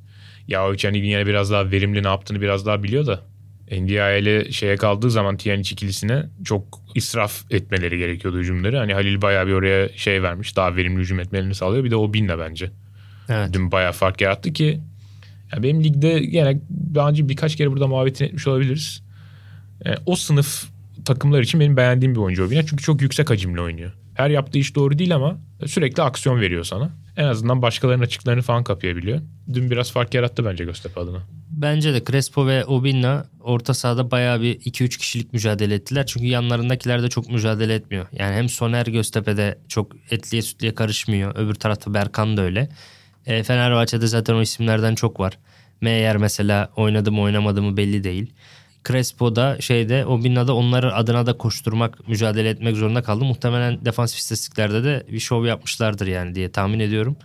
[0.48, 3.20] Yahovic hani yine biraz daha verimli ne yaptığını biraz daha biliyor da
[3.72, 8.78] Ndiaye ile şeye kaldığı zaman Tijanic ikilisine çok israf etmeleri gerekiyordu hücumları.
[8.78, 10.56] Hani Halil bayağı bir oraya şey vermiş.
[10.56, 11.84] Daha verimli hücum etmelerini sağlıyor.
[11.84, 12.70] Bir de o binle bence.
[13.28, 13.52] Evet.
[13.52, 14.80] Dün bayağı fark yarattı ki
[15.52, 16.60] ya benim ligde yine
[16.94, 19.02] daha önce birkaç kere burada muhabbetini etmiş olabiliriz.
[19.84, 20.64] Yani o sınıf
[21.04, 22.66] takımlar için benim beğendiğim bir oyuncu Obina.
[22.66, 23.92] Çünkü çok yüksek hacimli oynuyor.
[24.14, 26.90] Her yaptığı iş doğru değil ama sürekli aksiyon veriyor sana.
[27.16, 29.20] En azından başkalarının açıklarını falan kapayabiliyor.
[29.52, 31.22] Dün biraz fark yarattı bence Göztepe adına.
[31.50, 36.06] Bence de Crespo ve Obinna orta sahada bayağı bir 2-3 kişilik mücadele ettiler.
[36.06, 38.06] Çünkü yanlarındakiler de çok mücadele etmiyor.
[38.12, 41.36] Yani hem Soner Göztepe'de çok etliye sütliye karışmıyor.
[41.36, 42.68] Öbür tarafta Berkan da öyle.
[43.26, 45.38] E, Fenerbahçe'de zaten o isimlerden çok var.
[45.80, 48.32] Meyer mesela oynadı mı oynamadı mı belli değil.
[48.88, 53.24] Crespo'da şeyde Obinna'da onları adına da koşturmak, mücadele etmek zorunda kaldı.
[53.24, 57.16] Muhtemelen defansif istatistiklerde de bir şov yapmışlardır yani diye tahmin ediyorum.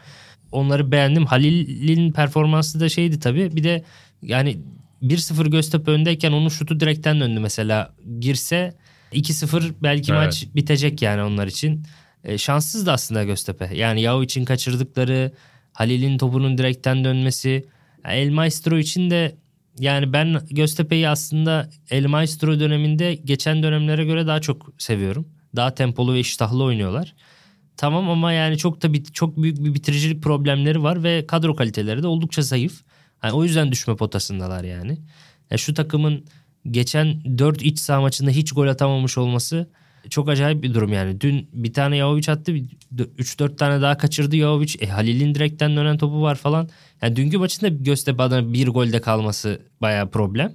[0.52, 1.26] Onları beğendim.
[1.26, 3.56] Halil'in performansı da şeydi tabii.
[3.56, 3.84] Bir de
[4.22, 4.60] yani
[5.02, 7.94] 1-0 Göztepe öndeyken onun şutu direkten döndü mesela.
[8.20, 8.74] Girse
[9.14, 10.26] 2-0 belki Evet.
[10.26, 11.86] maç bitecek yani onlar için.
[12.24, 13.70] E, şanssız da aslında Göztepe.
[13.76, 15.32] Yani Yahu için kaçırdıkları,
[15.74, 17.66] Halil'in topunun direkten dönmesi.
[18.06, 19.36] Ya El Maestro için de
[19.80, 25.28] yani ben Göztepe'yi aslında El Maestro döneminde geçen dönemlere göre daha çok seviyorum.
[25.56, 27.16] Daha tempolu ve iştahlı oynuyorlar.
[27.78, 32.04] Tamam ama yani çok da bit- çok büyük bir bitiricilik problemleri var ve kadro kaliteleri
[32.04, 32.82] de oldukça zayıf.
[33.24, 34.98] Yani o yüzden düşme potasındalar yani.
[35.52, 36.26] Ya şu takımın
[36.72, 39.70] geçen 4 iç saha maçında hiç gol atamamış olması
[40.10, 41.22] çok acayip bir durum yani.
[41.22, 42.54] Dün bir tane Yahovic attı.
[42.96, 44.76] 3-4 tane daha kaçırdı Yahovic.
[44.80, 46.70] E, Halil'in direkten dönen topu var falan.
[47.02, 50.54] Yani dünkü maçında Göztepe adına bir golde kalması bayağı problem.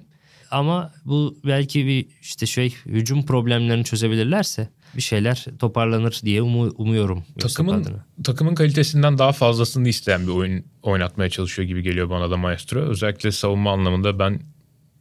[0.51, 7.23] Ama bu belki bir işte şey hücum problemlerini çözebilirlerse bir şeyler toparlanır diye umu- umuyorum.
[7.39, 8.05] Takımın adına.
[8.23, 12.79] takımın kalitesinden daha fazlasını isteyen bir oyun oynatmaya çalışıyor gibi geliyor bana da Maestro.
[12.79, 14.39] Özellikle savunma anlamında ben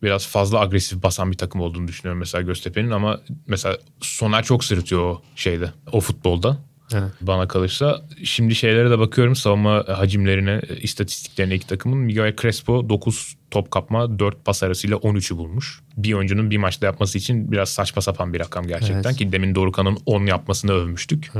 [0.06, 5.02] biraz fazla agresif basan bir takım olduğunu düşünüyorum mesela Göztepe'nin ama mesela Soner çok sırıtıyor
[5.02, 6.58] o şeyde, o futbolda.
[6.94, 7.12] Evet.
[7.20, 11.98] Bana kalırsa şimdi şeylere de bakıyorum savunma hacimlerine, istatistiklerine iki takımın.
[11.98, 15.80] Miguel Crespo 9 top kapma 4 pas arasıyla 13'ü bulmuş.
[15.96, 19.16] Bir oyuncunun bir maçta yapması için biraz saçma sapan bir rakam gerçekten Evet.
[19.16, 21.32] ki demin Dorukhan'ın 10 yapmasını övmüştük.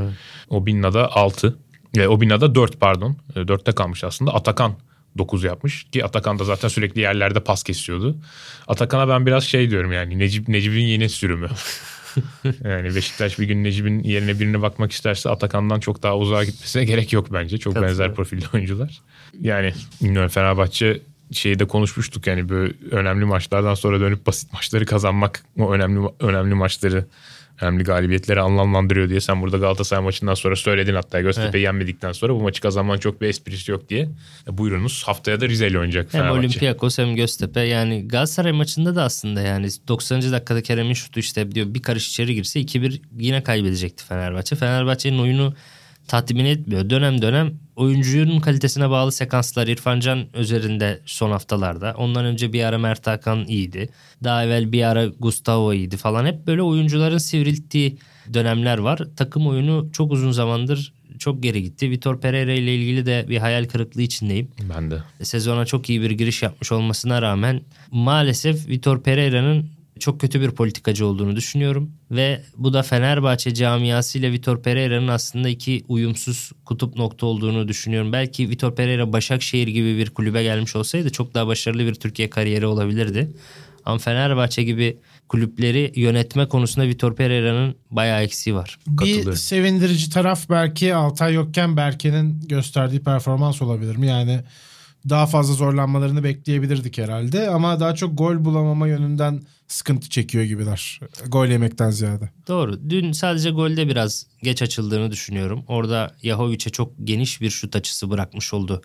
[0.51, 1.59] O Binna'da 6.
[1.97, 3.17] E, o Binna'da 4 pardon.
[3.37, 4.35] E, 4'te kalmış aslında.
[4.35, 4.73] Atakan
[5.19, 8.17] 9 yapmış ki Atakan da zaten sürekli yerlerde pas kesiyordu.
[8.69, 11.49] Atakan'a ben biraz şey diyorum yani Necip Necip'in yeni sürümü.
[12.65, 17.13] yani Beşiktaş bir gün Necip'in yerine birine bakmak isterse Atakan'dan çok daha uzağa gitmesine gerek
[17.13, 17.59] yok bence.
[17.59, 17.99] Çok Katılıyorum.
[17.99, 19.01] benzer profilde oyuncular.
[19.41, 21.01] Yani bilmiyorum Fenerbahçe
[21.33, 26.55] şeyi de konuşmuştuk yani böyle önemli maçlardan sonra dönüp basit maçları kazanmak o önemli önemli
[26.55, 27.05] maçları
[27.61, 32.41] önemli galibiyetleri anlamlandırıyor diye sen burada Galatasaray maçından sonra söyledin hatta Göztepe'yi yenmedikten sonra bu
[32.41, 34.09] maçı kazanmanın çok bir esprisi yok diye.
[34.49, 36.39] E, buyurunuz haftaya da Rize ile oynayacak Hem Fenerbahçe.
[36.39, 40.33] Olympiakos hem Göztepe yani Galatasaray maçında da aslında yani 90.
[40.33, 44.57] dakikada Kerem'in şutu işte diyor bir karış içeri girse 2-1 yine kaybedecekti Fenerbahçe.
[44.57, 45.55] Fenerbahçe'nin oyunu
[46.09, 46.91] tatmin etmiyor.
[46.91, 51.95] Dönem dönem oyuncunun kalitesine bağlı sekanslar İrfan Can üzerinde son haftalarda.
[51.99, 53.89] Ondan önce bir ara Mert Hakan iyiydi.
[54.25, 56.27] Daha evvel bir ara Gustavo iyiydi falan.
[56.27, 57.99] Hep böyle oyuncuların sivrilttiği
[58.35, 59.01] dönemler var.
[59.17, 61.91] Takım oyunu çok uzun zamandır çok geri gitti.
[61.91, 64.99] Vitor Pereira ile ilgili de bir hayal kırıklığı içindeyim Ben de.
[65.23, 67.61] sezona çok iyi bir giriş yapmış olmasına rağmen
[67.91, 71.91] maalesef Vitor Pereira'nın çok kötü bir politikacı olduğunu düşünüyorum.
[72.11, 78.13] Ve bu da Fenerbahçe camiası ile Vitor Pereira'nın aslında iki uyumsuz kutup nokta olduğunu düşünüyorum.
[78.13, 82.67] Belki Vitor Pereira Başakşehir gibi bir kulübe gelmiş olsaydı çok daha başarılı bir Türkiye kariyeri
[82.67, 83.31] olabilirdi.
[83.85, 88.79] Ama Fenerbahçe gibi kulüpleri yönetme konusunda Vitor Pereira'nın bayağı eksiği var.
[88.87, 94.07] Bir sevindirici taraf belki Altay yokken Berke'nin gösterdiği performans olabilir mi?
[94.07, 94.41] Yani
[95.09, 101.01] daha fazla zorlanmalarını bekleyebilirdik herhalde ama daha çok gol bulamama yönünden sıkıntı çekiyor gibiler.
[101.27, 102.31] Gol yemekten ziyade.
[102.49, 102.91] Doğru.
[102.91, 105.65] Dün sadece golde biraz geç açıldığını düşünüyorum.
[105.69, 108.83] Orada Yahovic'e çok geniş bir şut açısı bırakmış oldu.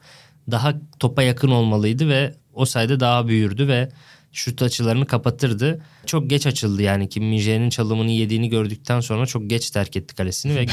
[0.51, 3.91] Daha topa yakın olmalıydı ve o sayede daha büyürdü ve
[4.31, 5.81] şut açılarını kapatırdı.
[6.05, 10.55] Çok geç açıldı yani Kim Min-jae'nin çalımını yediğini gördükten sonra çok geç terk etti kalesini
[10.55, 10.65] ve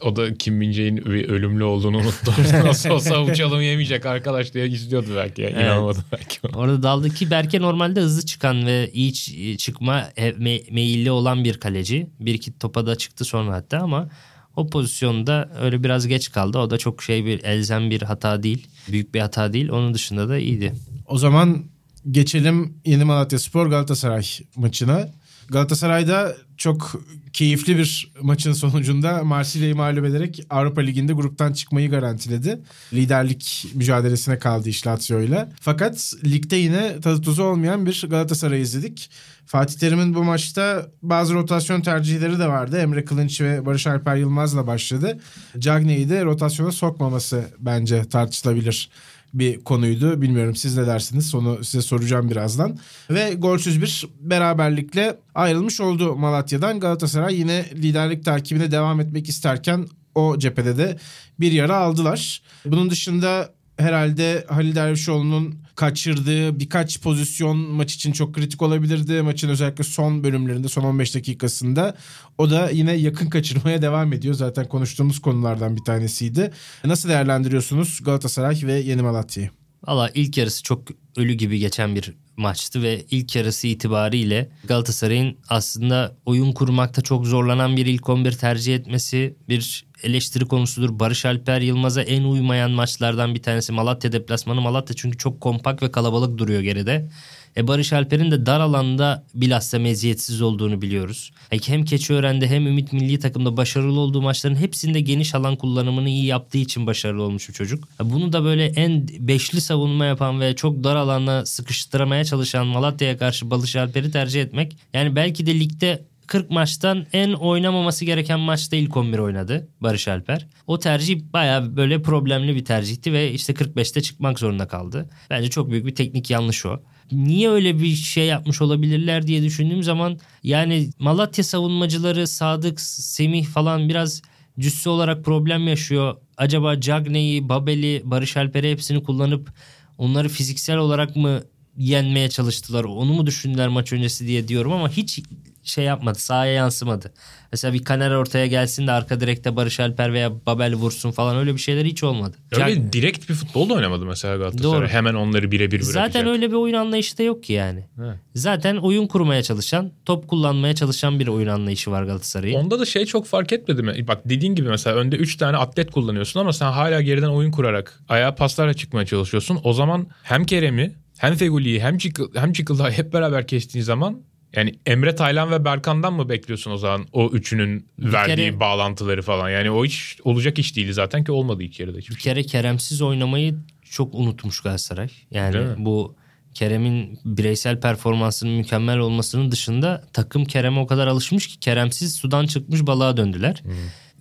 [0.00, 2.32] o da Kim Min-jae'nin bir ölümlü olduğunu unuttu.
[2.64, 5.42] Nasıl olsa uçalım yemeyecek arkadaş diye izliyordu belki.
[5.42, 5.48] Ya.
[5.48, 5.62] Evet.
[5.62, 6.38] İnanamadı belki.
[6.42, 6.56] ona.
[6.56, 9.12] Orada daldı ki Berke normalde hızlı çıkan ve iyi
[9.58, 12.06] çıkma me- meyilli olan bir kaleci.
[12.20, 14.08] Bir iki topa da çıktı sonra hatta ama
[14.56, 16.58] o pozisyonda öyle biraz geç kaldı.
[16.58, 18.66] O da çok şey bir elzem bir hata değil.
[18.88, 19.68] Büyük bir hata değil.
[19.68, 20.72] Onun dışında da iyiydi.
[21.06, 21.64] O zaman
[22.10, 25.08] geçelim Yeni Malatya Spor Galatasaray maçına.
[25.48, 32.60] Galatasaray'da çok keyifli bir maçın sonucunda Marsilya'yı mağlup ederek Avrupa Ligi'nde gruptan çıkmayı garantiledi.
[32.92, 35.48] Liderlik mücadelesine kaldı iş Lazio'yla.
[35.60, 39.10] Fakat ligde yine tadı tuzu olmayan bir Galatasaray izledik.
[39.46, 42.78] Fatih Terim'in bu maçta bazı rotasyon tercihleri de vardı.
[42.78, 45.18] Emre Kılınç ve Barış Alper Yılmaz'la başladı.
[45.58, 48.90] Cagney'i de rotasyona sokmaması bence tartışılabilir
[49.34, 50.22] bir konuydu.
[50.22, 51.34] Bilmiyorum siz ne dersiniz?
[51.34, 52.78] Onu size soracağım birazdan.
[53.10, 56.80] Ve golsüz bir beraberlikle ayrılmış oldu Malatya'dan.
[56.80, 60.98] Galatasaray yine liderlik takibine devam etmek isterken o cephede de
[61.40, 62.42] bir yara aldılar.
[62.64, 69.22] Bunun dışında herhalde Halil Dervişoğlu'nun kaçırdığı birkaç pozisyon maç için çok kritik olabilirdi.
[69.22, 71.96] Maçın özellikle son bölümlerinde son 15 dakikasında
[72.38, 74.34] o da yine yakın kaçırmaya devam ediyor.
[74.34, 76.52] Zaten konuştuğumuz konulardan bir tanesiydi.
[76.84, 79.50] Nasıl değerlendiriyorsunuz Galatasaray ve Yeni Malatya'yı?
[79.86, 80.82] Valla ilk yarısı çok
[81.16, 87.76] ölü gibi geçen bir maçtı ve ilk yarısı itibariyle Galatasaray'ın aslında oyun kurmakta çok zorlanan
[87.76, 90.98] bir ilk 11 tercih etmesi bir eleştiri konusudur.
[90.98, 94.60] Barış Alper Yılmaz'a en uymayan maçlardan bir tanesi Malatya deplasmanı.
[94.60, 97.08] Malatya çünkü çok kompakt ve kalabalık duruyor geride.
[97.56, 101.30] E Barış Alper'in de dar alanda bilhassa meziyetsiz olduğunu biliyoruz.
[101.52, 106.24] E hem Keçiören'de hem Ümit Milli Takım'da başarılı olduğu maçların hepsinde geniş alan kullanımını iyi
[106.24, 107.88] yaptığı için başarılı olmuş bir çocuk.
[108.00, 113.18] E bunu da böyle en beşli savunma yapan ve çok dar alana sıkıştıramaya çalışan Malatya'ya
[113.18, 114.76] karşı Barış Alper'i tercih etmek.
[114.94, 120.46] Yani belki de ligde 40 maçtan en oynamaması gereken maçta ilk 11 oynadı Barış Alper.
[120.66, 125.10] O tercih baya böyle problemli bir tercihti ve işte 45'te çıkmak zorunda kaldı.
[125.30, 126.82] Bence çok büyük bir teknik yanlış o.
[127.12, 133.88] Niye öyle bir şey yapmış olabilirler diye düşündüğüm zaman yani Malatya savunmacıları Sadık, Semih falan
[133.88, 134.22] biraz
[134.58, 136.16] cüssü olarak problem yaşıyor.
[136.36, 139.52] Acaba Cagney'i, Babel'i, Barış Alper'i hepsini kullanıp
[139.98, 141.42] onları fiziksel olarak mı
[141.76, 142.84] yenmeye çalıştılar?
[142.84, 145.20] Onu mu düşündüler maç öncesi diye diyorum ama hiç
[145.62, 146.18] şey yapmadı.
[146.18, 147.12] Sahaya yansımadı.
[147.52, 151.54] Mesela bir Kaner ortaya gelsin de arka direkte Barış Alper veya Babel vursun falan öyle
[151.54, 152.36] bir şeyler hiç olmadı.
[152.52, 154.80] Öyle Cagney- direkt bir futbol da oynamadı mesela Galatasaray.
[154.80, 154.88] Doğru.
[154.88, 156.06] Hemen onları birebir bırakacak.
[156.06, 157.84] Zaten öyle bir oyun anlayışı da yok ki yani.
[158.04, 158.16] Evet.
[158.34, 162.56] Zaten oyun kurmaya çalışan, top kullanmaya çalışan bir oyun anlayışı var Galatasaray'ın.
[162.56, 164.08] Onda da şey çok fark etmedi mi?
[164.08, 168.00] Bak dediğin gibi mesela önde 3 tane atlet kullanıyorsun ama sen hala geriden oyun kurarak
[168.08, 169.58] ayağa paslarla çıkmaya çalışıyorsun.
[169.64, 174.22] O zaman hem Kerem'i hem Feguli'yi hem, Çıkıl, hem Çıkıldağ'ı hep beraber kestiğin zaman
[174.56, 179.50] yani Emre Taylan ve Berkan'dan mı bekliyorsun o zaman o üçünün verdiği kere- bağlantıları falan?
[179.50, 182.32] Yani o hiç olacak iş değildi zaten ki olmadı ilk yarıda hiçbir bir şey.
[182.32, 183.54] kere Keremsiz oynamayı
[183.90, 185.08] çok unutmuş Galatasaray.
[185.30, 186.16] Yani Değil bu
[186.54, 192.86] Kerem'in bireysel performansının mükemmel olmasının dışında takım Kerem'e o kadar alışmış ki Keremsiz sudan çıkmış
[192.86, 193.62] balığa döndüler.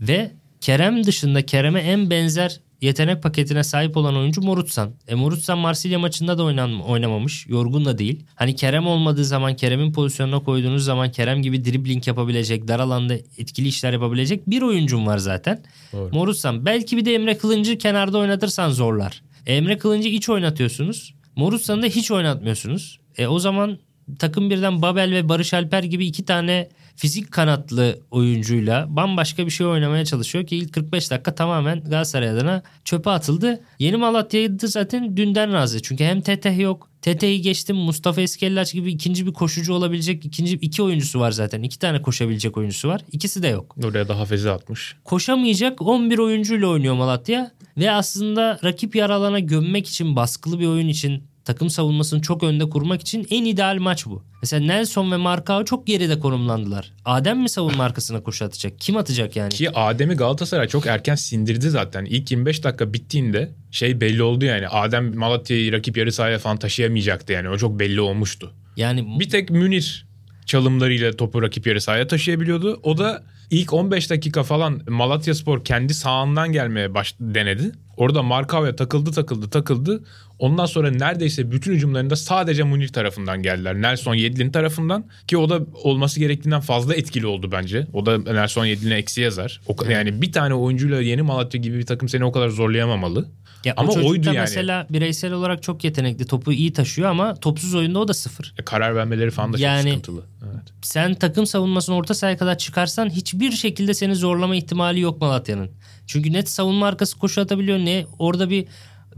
[0.01, 4.93] Ve Kerem dışında Kerem'e en benzer yetenek paketine sahip olan oyuncu Morutsan.
[5.07, 7.47] E Morutsan Marsilya maçında da oynan, oynamamış.
[7.47, 8.23] Yorgun da değil.
[8.35, 13.67] Hani Kerem olmadığı zaman Kerem'in pozisyonuna koyduğunuz zaman Kerem gibi dribbling yapabilecek, dar alanda etkili
[13.67, 15.63] işler yapabilecek bir oyuncum var zaten.
[15.93, 16.09] Doğru.
[16.15, 16.65] Morutsan.
[16.65, 19.21] Belki bir de Emre Kılıncı kenarda oynatırsan zorlar.
[19.45, 21.13] Emre Kılıncı iç oynatıyorsunuz.
[21.35, 22.99] Morutsan'ı da hiç oynatmıyorsunuz.
[23.17, 23.77] E o zaman
[24.19, 29.67] takım birden Babel ve Barış Alper gibi iki tane fizik kanatlı oyuncuyla bambaşka bir şey
[29.67, 33.63] oynamaya çalışıyor ki ilk 45 dakika tamamen Galatasaray adına çöpe atıldı.
[33.79, 35.81] Yeni Malatya'yı zaten dünden razı.
[35.81, 36.89] Çünkü hem Teteh yok.
[37.01, 37.75] Teteh'i geçtim.
[37.75, 41.63] Mustafa Eskellaç gibi ikinci bir koşucu olabilecek ikinci iki oyuncusu var zaten.
[41.63, 43.01] İki tane koşabilecek oyuncusu var.
[43.12, 44.95] İkisi de yok Oraya da Hafez'i atmış.
[45.03, 50.88] koşamayacak 11 oyuncuyla oynuyor Malatya ve aslında rakip yer alana gömmek için baskılı bir oyun
[50.88, 54.23] için takım savunmasını çok önde kurmak için en ideal maç bu.
[54.41, 56.91] Mesela Nelson ve Markao çok geride konumlandılar.
[57.05, 58.73] Adem mi savunma arkasına koşu atacak?
[58.79, 59.49] Kim atacak yani?
[59.49, 62.05] Ki Adem'i Galatasaray çok erken sindirdi zaten.
[62.05, 64.67] İlk 25 dakika bittiğinde şey belli oldu yani.
[64.67, 67.49] Adem Malatya'yı rakip yarı sahaya falan taşıyamayacaktı yani.
[67.49, 68.53] O çok belli olmuştu.
[68.77, 70.05] Yani Bir tek Münir
[70.45, 72.79] çalımlarıyla topu rakip yarı sahaya taşıyabiliyordu.
[72.84, 77.71] O da ilk 15 dakika falan Malatya Spor kendi sağından gelmeye baş denedi.
[77.97, 80.03] Orada Markao'ya takıldı takıldı takıldı.
[80.39, 83.81] Ondan sonra neredeyse bütün hücumlarında sadece Munir tarafından geldiler.
[83.81, 87.88] Nelson Yedlin tarafından ki o da olması gerektiğinden fazla etkili oldu bence.
[87.93, 89.62] O da Nelson Yedlin'e eksi yazar.
[89.67, 93.25] O, yani bir tane oyuncuyla yeni Malatya gibi bir takım seni o kadar zorlayamamalı.
[93.65, 94.39] Ya Ama o oydu yani.
[94.39, 96.25] mesela bireysel olarak çok yetenekli.
[96.25, 98.54] Topu iyi taşıyor ama topsuz oyunda o da sıfır.
[98.60, 100.23] E, Karar vermeleri falan da Yani- çok sıkıntılı.
[100.45, 100.63] Evet.
[100.82, 105.71] sen takım savunmasını orta sahaya kadar çıkarsan hiçbir şekilde seni zorlama ihtimali yok Malatya'nın.
[106.08, 108.65] Çünkü net savunma arkası koşu atabiliyor ne orada bir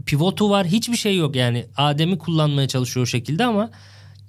[0.06, 3.70] pivotu var hiçbir şey yok yani Adem'i kullanmaya çalışıyor o şekilde ama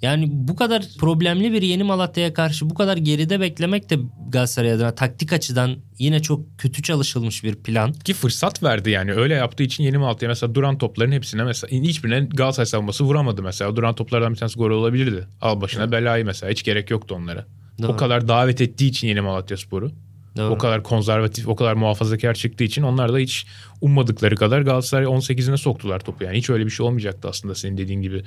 [0.02, 4.94] yani bu kadar problemli bir yeni Malatya'ya karşı bu kadar geride beklemek de Galatasaray adına
[4.94, 7.92] taktik açıdan yine çok kötü çalışılmış bir plan.
[7.92, 9.12] Ki fırsat verdi yani.
[9.12, 13.76] Öyle yaptığı için yeni Malatya mesela duran topların hepsine mesela hiçbirine Galatasaray savunması vuramadı mesela.
[13.76, 15.26] Duran toplardan bir tanesi gol olabilirdi.
[15.40, 16.52] Al başına belayı mesela.
[16.52, 17.46] Hiç gerek yoktu onlara.
[17.82, 17.92] Doğru.
[17.92, 19.90] O kadar davet ettiği için yeni Malatya Sporu.
[20.36, 20.54] Doğru.
[20.54, 23.46] O kadar konservatif, o kadar muhafazakar çıktığı için onlar da hiç
[23.80, 26.24] ummadıkları kadar Galatasaray 18'ine soktular topu.
[26.24, 28.22] Yani hiç öyle bir şey olmayacaktı aslında senin dediğin gibi.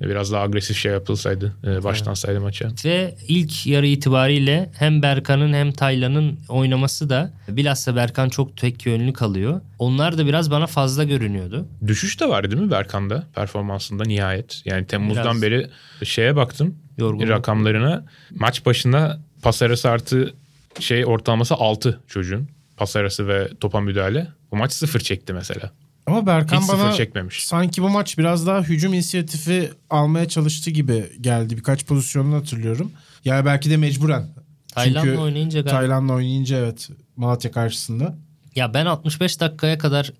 [0.00, 2.68] Biraz daha agresif şey yapılsaydı, e, başlansaydı maça.
[2.84, 9.12] Ve ilk yarı itibariyle hem Berkan'ın hem Taylan'ın oynaması da bilhassa Berkan çok tek yönlü
[9.12, 9.60] kalıyor.
[9.78, 11.66] Onlar da biraz bana fazla görünüyordu.
[11.86, 14.62] Düşüş de var değil mi Berkan'da performansında nihayet?
[14.64, 15.42] Yani Temmuz'dan Biraz.
[15.42, 15.70] beri
[16.02, 17.28] şeye baktım Yorgunluk.
[17.28, 18.04] rakamlarına.
[18.30, 20.34] Maç başına pas arası artı
[20.80, 22.48] şey ortalaması 6 çocuğun.
[22.76, 24.28] Pas arası ve topa müdahale.
[24.52, 25.70] Bu maç 0 çekti mesela.
[26.08, 27.46] Ama Berkan Hiç bana çekmemiş.
[27.46, 31.56] sanki bu maç biraz daha hücum inisiyatifi almaya çalıştı gibi geldi.
[31.56, 32.92] Birkaç pozisyonunu hatırlıyorum.
[33.24, 34.28] Yani belki de mecburen.
[34.74, 35.78] Tayland'la Çünkü oynayınca galiba.
[35.80, 38.18] Tayland'la oynayınca evet Malatya karşısında.
[38.54, 40.12] Ya ben 65 dakikaya kadar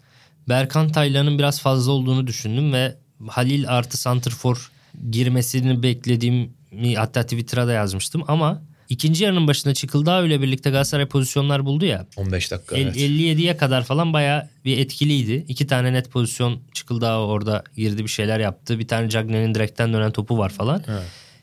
[0.49, 2.97] Berkan Taylan'ın biraz fazla olduğunu düşündüm ve
[3.29, 4.71] Halil artı Santrfor
[5.11, 6.51] girmesini beklediğimi
[6.97, 12.07] hatta Twitter'a da yazmıştım ama ikinci yarının başında Çıkıldağ ile birlikte Galatasaray pozisyonlar buldu ya.
[12.17, 12.77] 15 dakika.
[12.77, 12.97] El- evet.
[12.97, 15.45] 57'ye kadar falan bayağı bir etkiliydi.
[15.49, 18.79] İki tane net pozisyon Çıkıldağ orada girdi bir şeyler yaptı.
[18.79, 20.83] Bir tane Cagney'in direkten dönen topu var falan.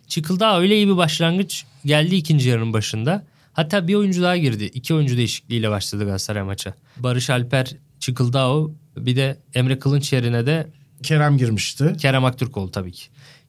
[0.07, 3.23] Çıkıldağ öyle iyi bir başlangıç geldi ikinci yarının başında.
[3.53, 4.63] Hatta bir oyuncu daha girdi.
[4.73, 6.73] İki oyuncu değişikliğiyle başladı Galatasaray maça.
[6.97, 8.53] Barış Alper, Çıkıldağ
[8.97, 10.67] bir de Emre Kılınç yerine de
[11.03, 11.95] Kerem girmişti.
[12.01, 13.05] Kerem Aktürkoğlu tabii ki.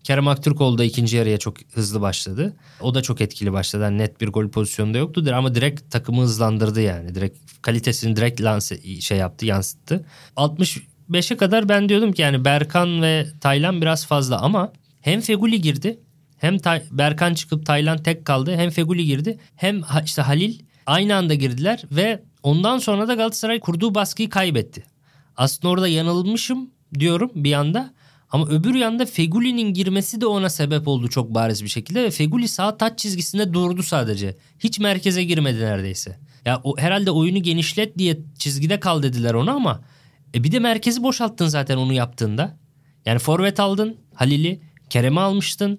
[0.06, 2.56] Kerem Aktürkoğlu da ikinci yarıya çok hızlı başladı.
[2.80, 3.82] O da çok etkili başladı.
[3.82, 7.14] Yani net bir gol pozisyonunda yoktu ama direkt takımı hızlandırdı yani.
[7.14, 10.06] Direkt kalitesini direkt lanse şey yaptı, yansıttı.
[10.36, 15.98] 65'e kadar ben diyordum ki yani Berkan ve Taylan biraz fazla ama hem Feguli girdi
[16.38, 18.56] hem Tay- Berkan çıkıp Taylan tek kaldı.
[18.56, 23.94] Hem Feguli girdi hem işte Halil aynı anda girdiler ve ondan sonra da Galatasaray kurduğu
[23.94, 24.84] baskıyı kaybetti.
[25.36, 27.95] Aslında orada yanılmışım diyorum bir yanda.
[28.30, 32.04] Ama öbür yanda Feguli'nin girmesi de ona sebep oldu çok bariz bir şekilde.
[32.04, 34.36] Ve Feguli sağ taç çizgisinde durdu sadece.
[34.58, 36.18] Hiç merkeze girmedi neredeyse.
[36.44, 39.80] Ya o herhalde oyunu genişlet diye çizgide kal dediler ona ama
[40.34, 42.58] e bir de merkezi boşalttın zaten onu yaptığında.
[43.06, 44.60] Yani forvet aldın Halil'i,
[44.90, 45.78] Kerem'i almıştın.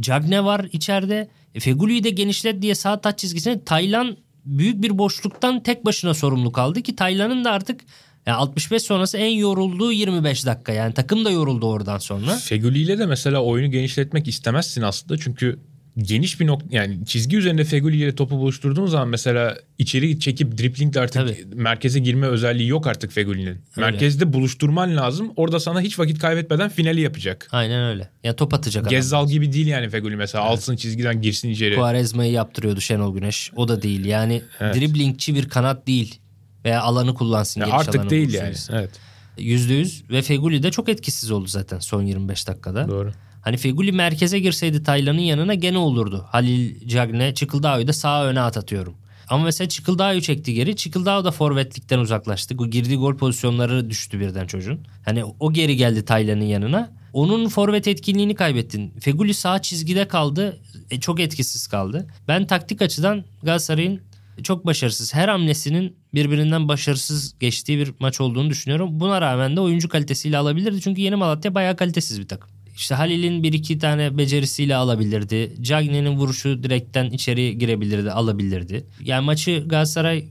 [0.00, 1.30] Cagne var içeride.
[1.54, 6.52] E, Feguli'yi de genişlet diye sağ taç çizgisine Taylan büyük bir boşluktan tek başına sorumlu
[6.52, 7.80] kaldı ki Taylan'ın da artık
[8.26, 10.72] yani 65 sonrası en yorulduğu 25 dakika.
[10.72, 12.36] Yani takım da yoruldu oradan sonra.
[12.36, 15.18] Feguli ile de mesela oyunu genişletmek istemezsin aslında.
[15.18, 15.58] Çünkü
[15.98, 21.00] geniş bir nokta yani çizgi üzerinde Feguli ile topu buluşturduğun zaman mesela içeri çekip driplingle
[21.00, 21.44] artık Tabii.
[21.54, 23.58] merkeze girme özelliği yok artık Feguli'nin.
[23.76, 25.32] Merkezde buluşturman lazım.
[25.36, 27.48] Orada sana hiç vakit kaybetmeden finali yapacak.
[27.52, 28.08] Aynen öyle.
[28.24, 28.90] Ya top atacak adam.
[28.90, 30.44] Gezzal gibi değil yani Feguli mesela.
[30.44, 31.74] Alsın çizgiden girsin içeri.
[31.74, 33.50] Quaresma'yı yaptırıyordu Şenol Güneş.
[33.56, 34.04] O da değil.
[34.04, 34.74] Yani Evet.
[34.74, 36.18] driblingçi bir kanat değil.
[36.64, 37.60] Veya alanı kullansın.
[37.60, 38.50] Ya artık alanı değil yani.
[38.50, 38.74] gitsin.
[38.74, 38.90] Evet.
[39.38, 42.88] %100 ve Feguli de çok etkisiz oldu zaten son 25 dakikada.
[42.88, 43.12] Doğru.
[43.40, 46.26] Hani Feguli merkeze girseydi Taylan'ın yanına gene olurdu.
[46.30, 48.94] Halil Cagne Çıkıldağ'ı da sağa öne at atıyorum.
[49.28, 50.76] Ama mesela Çıkıldağ'ı çekti geri.
[50.76, 52.54] Çıkıldağ da forvetlikten uzaklaştı.
[52.58, 54.80] O girdiği gol pozisyonları düştü birden çocuğun.
[55.04, 56.90] Hani o geri geldi Taylan'ın yanına.
[57.12, 58.94] Onun forvet etkinliğini kaybettin.
[59.00, 60.58] Feguli sağ çizgide kaldı.
[60.90, 62.06] E, çok etkisiz kaldı.
[62.28, 64.00] Ben taktik açıdan Galatasaray'ın
[64.42, 65.14] çok başarısız.
[65.14, 69.00] Her hamlesinin birbirinden başarısız geçtiği bir maç olduğunu düşünüyorum.
[69.00, 70.80] Buna rağmen de oyuncu kalitesiyle alabilirdi.
[70.80, 72.50] Çünkü Yeni Malatya bayağı kalitesiz bir takım.
[72.76, 75.54] İşte Halil'in bir iki tane becerisiyle alabilirdi.
[75.60, 78.86] Cagne'nin vuruşu direkten içeri girebilirdi, alabilirdi.
[79.00, 80.24] Yani maçı Galatasaray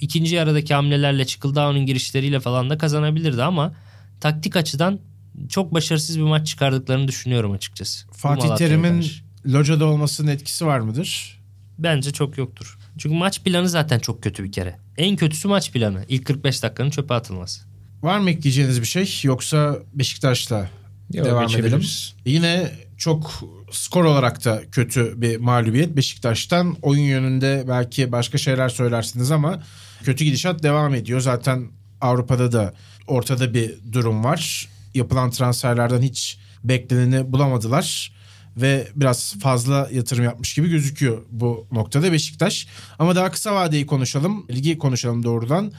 [0.00, 3.74] ikinci yarıdaki hamlelerle Çıkıldağ'ın girişleriyle falan da kazanabilirdi ama
[4.20, 5.00] taktik açıdan
[5.48, 8.06] çok başarısız bir maç çıkardıklarını düşünüyorum açıkçası.
[8.12, 9.06] Fatih Terim'in
[9.46, 11.40] locada olmasının etkisi var mıdır?
[11.78, 12.78] Bence çok yoktur.
[12.98, 14.78] Çünkü maç planı zaten çok kötü bir kere.
[14.96, 16.04] En kötüsü maç planı.
[16.08, 17.62] İlk 45 dakikanın çöpe atılması.
[18.02, 20.70] Var mı ekleyeceğiniz bir şey yoksa Beşiktaş'la
[21.12, 21.82] Yok, devam edelim?
[22.24, 26.76] Yine çok skor olarak da kötü bir mağlubiyet Beşiktaş'tan.
[26.82, 29.62] Oyun yönünde belki başka şeyler söylersiniz ama
[30.02, 31.20] kötü gidişat devam ediyor.
[31.20, 31.68] Zaten
[32.00, 32.74] Avrupa'da da
[33.06, 34.68] ortada bir durum var.
[34.94, 38.14] Yapılan transferlerden hiç bekleneni bulamadılar
[38.56, 42.66] ve biraz fazla yatırım yapmış gibi gözüküyor bu noktada Beşiktaş.
[42.98, 44.46] Ama daha kısa vadeyi konuşalım.
[44.50, 45.72] Ligi konuşalım doğrudan.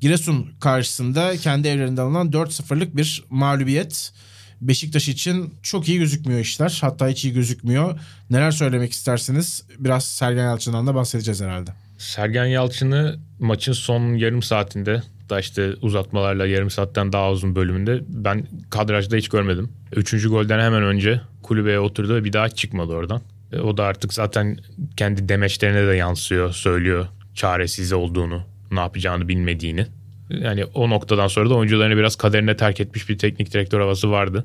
[0.00, 4.12] Giresun karşısında kendi evlerinde alınan 4-0'lık bir mağlubiyet.
[4.60, 6.78] Beşiktaş için çok iyi gözükmüyor işler.
[6.80, 8.00] Hatta hiç iyi gözükmüyor.
[8.30, 9.64] Neler söylemek istersiniz?
[9.78, 11.70] Biraz Sergen Yalçın'dan da bahsedeceğiz herhalde.
[11.98, 18.46] Sergen Yalçın'ı maçın son yarım saatinde da işte uzatmalarla yarım saatten daha uzun bölümünde ben
[18.70, 19.68] kadrajda hiç görmedim.
[19.96, 23.20] Üçüncü golden hemen önce kulübeye oturdu ve bir daha çıkmadı oradan.
[23.52, 24.58] E, O da artık zaten
[24.96, 29.86] kendi demeçlerine de yansıyor, söylüyor çaresiz olduğunu, ne yapacağını bilmediğini.
[30.30, 34.44] Yani o noktadan sonra da oyuncularını biraz kaderine terk etmiş bir teknik direktör havası vardı.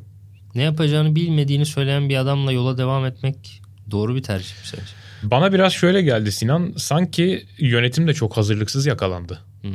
[0.55, 3.61] Ne yapacağını bilmediğini söyleyen bir adamla yola devam etmek
[3.91, 4.83] doğru bir tercih mi sence?
[5.23, 6.73] Bana biraz şöyle geldi Sinan.
[6.77, 9.39] Sanki yönetim de çok hazırlıksız yakalandı.
[9.61, 9.71] Hmm.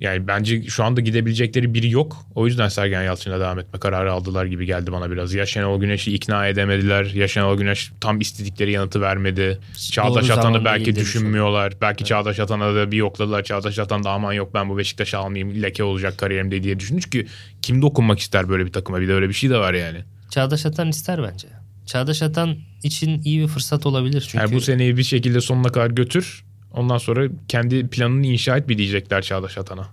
[0.00, 2.16] Yani bence şu anda gidebilecekleri biri yok.
[2.34, 5.34] O yüzden Sergen Yalçın'a devam etme kararı aldılar gibi geldi bana biraz.
[5.34, 7.04] Ya Şenol Güneş'i ikna edemediler.
[7.04, 9.58] Ya Şenol Güneş tam istedikleri yanıtı vermedi.
[9.92, 11.72] Çağdaş Atan'ı belki düşünmüyorlar.
[11.80, 13.44] Belki Çağdaş Atan'a da bir yokladılar.
[13.44, 15.62] Çağdaş Atan da aman yok ben bu Beşiktaş'ı almayayım.
[15.62, 17.00] Leke olacak kariyerimde diye düşündü.
[17.00, 17.26] Çünkü
[17.62, 19.00] kim dokunmak ister böyle bir takıma?
[19.00, 19.98] Bir de öyle bir şey de var yani.
[20.30, 21.48] Çağdaş Atan ister bence.
[21.86, 24.38] Çağdaş Atan için iyi bir fırsat olabilir çünkü.
[24.38, 26.44] Yani bu seneyi bir şekilde sonuna kadar götür.
[26.76, 29.88] Ondan sonra kendi planını inşa et bir diyecekler Çağdaş Atan'a.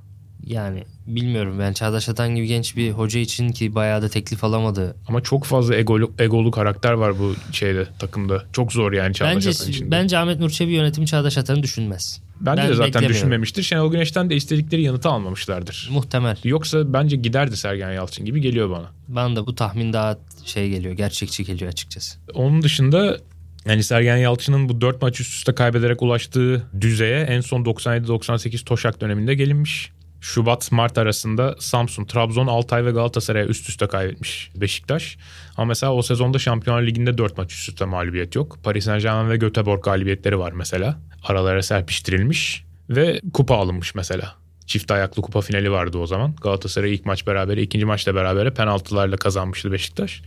[0.45, 4.95] Yani bilmiyorum ben Çağdaş Atan gibi genç bir hoca için ki bayağı da teklif alamadı.
[5.07, 8.43] Ama çok fazla egolu, egolu karakter var bu şeyde takımda.
[8.53, 9.91] Çok zor yani Çağdaş Bence Atan içinde.
[9.91, 12.21] bence Ahmet Nur Çebi yönetimi Çağdaş Atan'ı düşünmez.
[12.41, 13.63] Bence ben de zaten düşünmemiştir.
[13.63, 15.89] Şenol Güneş'ten de istedikleri yanıtı almamışlardır.
[15.91, 16.37] Muhtemel.
[16.43, 18.91] Yoksa bence giderdi Sergen Yalçın gibi geliyor bana.
[19.07, 22.19] Bana da bu tahmin daha şey geliyor, gerçekçi geliyor açıkçası.
[22.33, 23.17] Onun dışında
[23.65, 29.01] yani Sergen Yalçın'ın bu 4 maç üst üste kaybederek ulaştığı düzeye en son 97-98 Toşak
[29.01, 29.91] döneminde gelinmiş.
[30.21, 35.17] Şubat-Mart arasında Samsun, Trabzon, Altay ve Galatasaray'a üst üste kaybetmiş Beşiktaş.
[35.57, 38.57] Ama mesela o sezonda Şampiyonlar Ligi'nde 4 maç üst üste mağlubiyet yok.
[38.63, 40.99] Paris Saint Germain ve Göteborg galibiyetleri var mesela.
[41.23, 44.35] Aralara serpiştirilmiş ve kupa alınmış mesela.
[44.65, 46.35] Çift ayaklı kupa finali vardı o zaman.
[46.41, 50.21] Galatasaray ilk maç berabere, ikinci maçta berabere penaltılarla kazanmıştı Beşiktaş.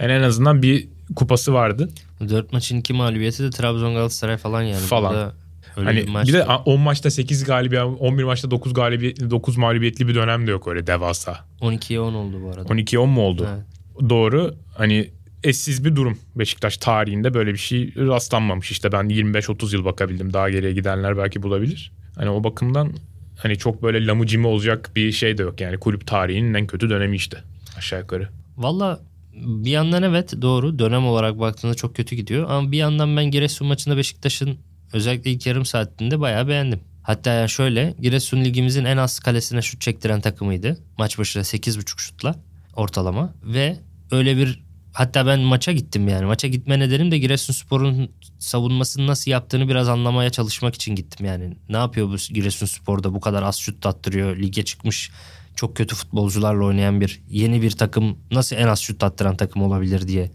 [0.00, 1.88] Yani en azından bir kupası vardı.
[2.28, 4.80] Dört maçın iki mağlubiyeti de Trabzon Galatasaray falan yani.
[4.80, 5.12] Falan.
[5.12, 5.34] Burada
[5.76, 6.62] Öyle hani bir maç bir de yok.
[6.64, 10.86] 10 maçta 8 galibiyet, 11 maçta 9 galibiyet 9 mağlubiyetli bir dönem de yok öyle
[10.86, 11.38] devasa.
[11.60, 12.62] 12'ye 10 oldu bu arada.
[12.62, 13.48] 12'ye 10 mu oldu?
[13.54, 14.10] Evet.
[14.10, 14.54] Doğru.
[14.76, 15.10] Hani
[15.44, 16.18] eşsiz bir durum.
[16.36, 18.70] Beşiktaş tarihinde böyle bir şey rastlanmamış.
[18.70, 20.32] İşte ben 25-30 yıl bakabildim.
[20.32, 21.92] Daha geriye gidenler belki bulabilir.
[22.16, 22.92] Hani o bakımdan
[23.36, 25.60] hani çok böyle lamucimi olacak bir şey de yok.
[25.60, 27.38] Yani kulüp tarihinin en kötü dönemi işte.
[27.78, 28.28] Aşağı yukarı.
[28.56, 29.00] Valla
[29.36, 32.50] bir yandan evet doğru dönem olarak baktığında çok kötü gidiyor.
[32.50, 34.58] Ama bir yandan ben Giresun maçında Beşiktaş'ın
[34.92, 36.80] özellikle ilk yarım saatinde bayağı beğendim.
[37.02, 40.78] Hatta yani şöyle Giresun ligimizin en az kalesine şut çektiren takımıydı.
[40.98, 42.34] Maç başına 8.5 şutla
[42.76, 43.34] ortalama.
[43.44, 43.76] Ve
[44.10, 44.65] öyle bir
[44.96, 46.24] hatta ben maça gittim yani.
[46.24, 51.56] Maça gitme nedenim de Giresunspor'un savunmasını nasıl yaptığını biraz anlamaya çalışmak için gittim yani.
[51.68, 54.36] Ne yapıyor bu Giresunspor'da bu kadar az şut attırıyor.
[54.36, 55.10] Lige çıkmış
[55.56, 60.08] çok kötü futbolcularla oynayan bir yeni bir takım nasıl en az şut attıran takım olabilir
[60.08, 60.30] diye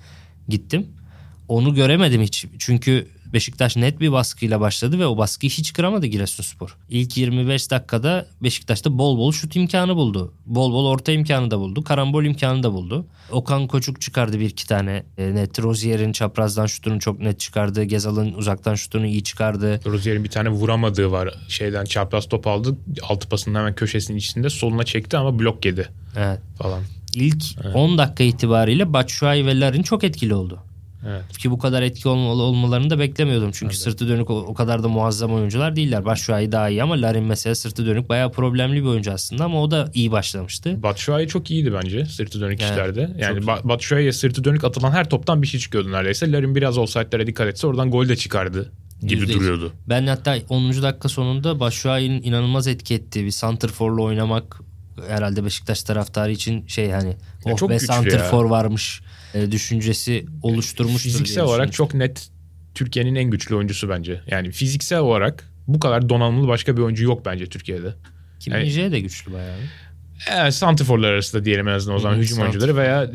[0.49, 0.87] gittim.
[1.47, 2.45] Onu göremedim hiç.
[2.59, 6.77] Çünkü Beşiktaş net bir baskıyla başladı ve o baskıyı hiç kıramadı Giresunspor.
[6.89, 10.33] İlk 25 dakikada Beşiktaş'ta bol bol şut imkanı buldu.
[10.45, 11.83] Bol bol orta imkanı da buldu.
[11.83, 13.05] Karambol imkanı da buldu.
[13.31, 15.59] Okan Koçuk çıkardı bir iki tane e, net.
[15.59, 17.83] Rozier'in çaprazdan şutunu çok net çıkardı.
[17.83, 19.79] Gezal'ın uzaktan şutunu iyi çıkardı.
[19.85, 21.29] Rozier'in bir tane vuramadığı var.
[21.47, 22.77] Şeyden çapraz top aldı.
[23.09, 26.39] Altı pasının hemen köşesinin içinde soluna çekti ama blok yedi Evet.
[26.57, 26.81] falan.
[27.15, 30.59] İlk 10 dakika itibariyle Batshuayi ve Larin çok etkili oldu.
[31.07, 31.37] Evet.
[31.37, 33.51] Ki bu kadar etki olmalı olmalarını da beklemiyordum.
[33.53, 36.05] Çünkü sırtı dönük o, o kadar da muazzam oyuncular değiller.
[36.05, 39.71] Batshuayi daha iyi ama Larin mesela sırtı dönük bayağı problemli bir oyuncu aslında ama o
[39.71, 40.83] da iyi başlamıştı.
[40.83, 43.09] Batshuayi çok iyiydi bence sırtı dönük Evet, işlerde.
[43.19, 46.31] Yani ba- Batshuayi'ye sırtı dönük atılan her toptan bir şey çıkıyordu neredeyse.
[46.31, 48.71] Larin biraz offside'lere dikkat etse oradan gol de çıkardı
[49.01, 49.41] gibi Yüzde yüz.
[49.41, 49.73] duruyordu.
[49.89, 50.69] Ben hatta 10.
[50.81, 54.61] dakika sonunda Batshuayi'nin inanılmaz etki ettiği bir santrforla oynamak
[55.07, 59.01] herhalde Beşiktaş taraftarı için şey hani oh çok be santrfor varmış
[59.51, 62.29] düşüncesi oluşturmuştur Fiziksel olarak çok net
[62.75, 64.21] Türkiye'nin en güçlü oyuncusu bence.
[64.27, 67.95] Yani fiziksel olarak bu kadar donanımlı başka bir oyuncu yok bence Türkiye'de.
[68.39, 69.59] Kim yani- de güçlü bayağı.
[70.31, 73.11] Evet, santiforlar arasında diyelim en azından o zaman Hı, hücum oyuncuları veya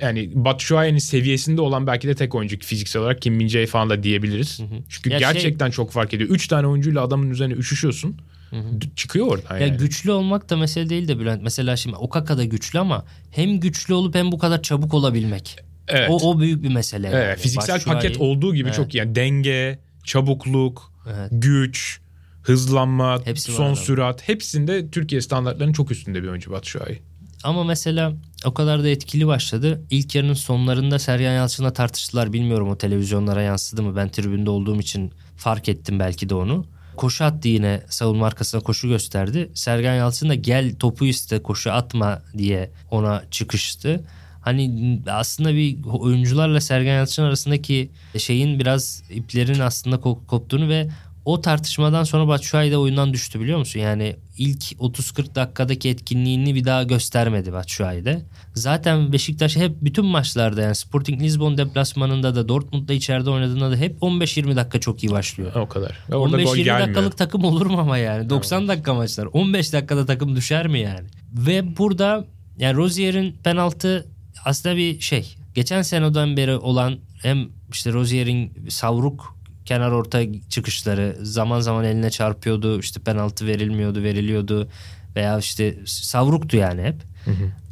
[0.00, 4.60] yani Batshuayi'nin seviyesinde olan belki de tek oyuncu fiziksel olarak Kim Min-jae falan da diyebiliriz.
[4.88, 6.30] Çünkü Ya şey- gerçekten çok fark ediyor.
[6.30, 8.16] Üç tane oyuncuyla adamın üzerine üşüşüyorsun.
[8.52, 9.76] D- Çıkıyor oradan Ya yani.
[9.76, 11.42] güçlü olmak da mesele değil de Bülent.
[11.42, 15.56] Mesela şimdi Okaka da güçlü ama hem güçlü olup hem bu kadar çabuk olabilmek.
[15.88, 16.10] evet.
[16.10, 17.08] O, o büyük bir mesele.
[17.12, 17.36] Evet, yani.
[17.42, 18.76] fiziksel Batshuayi- paket olduğu gibi Evet.
[18.76, 18.98] çok iyi.
[18.98, 21.28] Yani denge, çabukluk, Evet.
[21.32, 22.00] güç,
[22.42, 27.02] hızlanma, Hepsi son sürat hepsinde Türkiye standartlarının çok üstünde bir oyuncu Batshuayi.
[27.44, 28.12] Ama mesela
[28.44, 29.82] o kadar da etkili başladı.
[29.90, 32.32] İlk yarının sonlarında Sergen Yalçın'la tartıştılar.
[32.32, 33.96] Bilmiyorum o televizyonlara yansıdı mı?
[33.96, 36.66] Ben tribünde olduğum için fark ettim belki de onu.
[37.00, 39.50] Koşu attı yine savunma arkasına koşu gösterdi.
[39.54, 44.04] Sergen Yalçın da gel topu iste koşu atma diye ona çıkıştı.
[44.40, 50.88] Hani aslında bir oyuncularla Sergen Yalçın arasındaki şeyin biraz iplerin aslında ko- koptuğunu ve
[51.24, 53.80] o tartışmadan sonra Batshuayi de oyundan düştü biliyor musun?
[53.80, 58.22] Yani ilk 30-40 dakikadaki etkinliğini bir daha göstermedi Batshuayi de.
[58.54, 63.98] Zaten Beşiktaş hep bütün maçlarda yani Sporting Lisbon deplasmanında da Dortmund'da içeride oynadığında da hep
[64.02, 65.54] 15-20 dakika çok iyi başlıyor.
[65.54, 65.98] O kadar.
[66.10, 66.80] Ve orada gol 15-20 gelmiyor.
[66.80, 68.30] dakikalık takım olur mu ama yani?
[68.30, 69.26] 90 dakika maçlar.
[69.32, 71.08] 15 dakikada takım düşer mi yani?
[71.32, 72.24] Ve burada
[72.58, 74.06] yani Rozier'in penaltı
[74.44, 75.36] aslında bir şey.
[75.54, 79.39] Geçen seneden beri olan hem işte Rozier'in savruk
[79.70, 82.80] kenar orta çıkışları zaman zaman eline çarpıyordu.
[82.80, 84.68] işte penaltı verilmiyordu, veriliyordu
[85.16, 86.96] veya işte savruktu yani hep.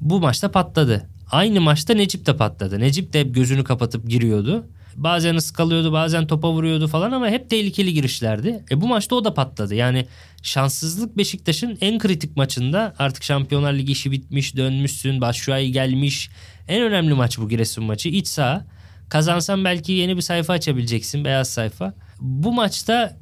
[0.00, 1.06] Bu maçta patladı.
[1.30, 2.80] Aynı maçta Necip de patladı.
[2.80, 4.66] Necip de hep gözünü kapatıp giriyordu.
[4.96, 8.64] Bazen ıskalıyordu bazen topa vuruyordu falan ama hep tehlikeli girişlerdi.
[8.70, 9.74] E bu maçta o da patladı.
[9.74, 10.06] Yani
[10.42, 16.30] şanssızlık Beşiktaş'ın en kritik maçında artık Şampiyonlar Ligi işi bitmiş dönmüşsün Başşuay gelmiş.
[16.68, 18.77] En önemli maç bu Giresun maçı iç saha.
[19.08, 21.94] Kazansan belki yeni bir sayfa açabileceksin beyaz sayfa.
[22.20, 23.16] Bu maçta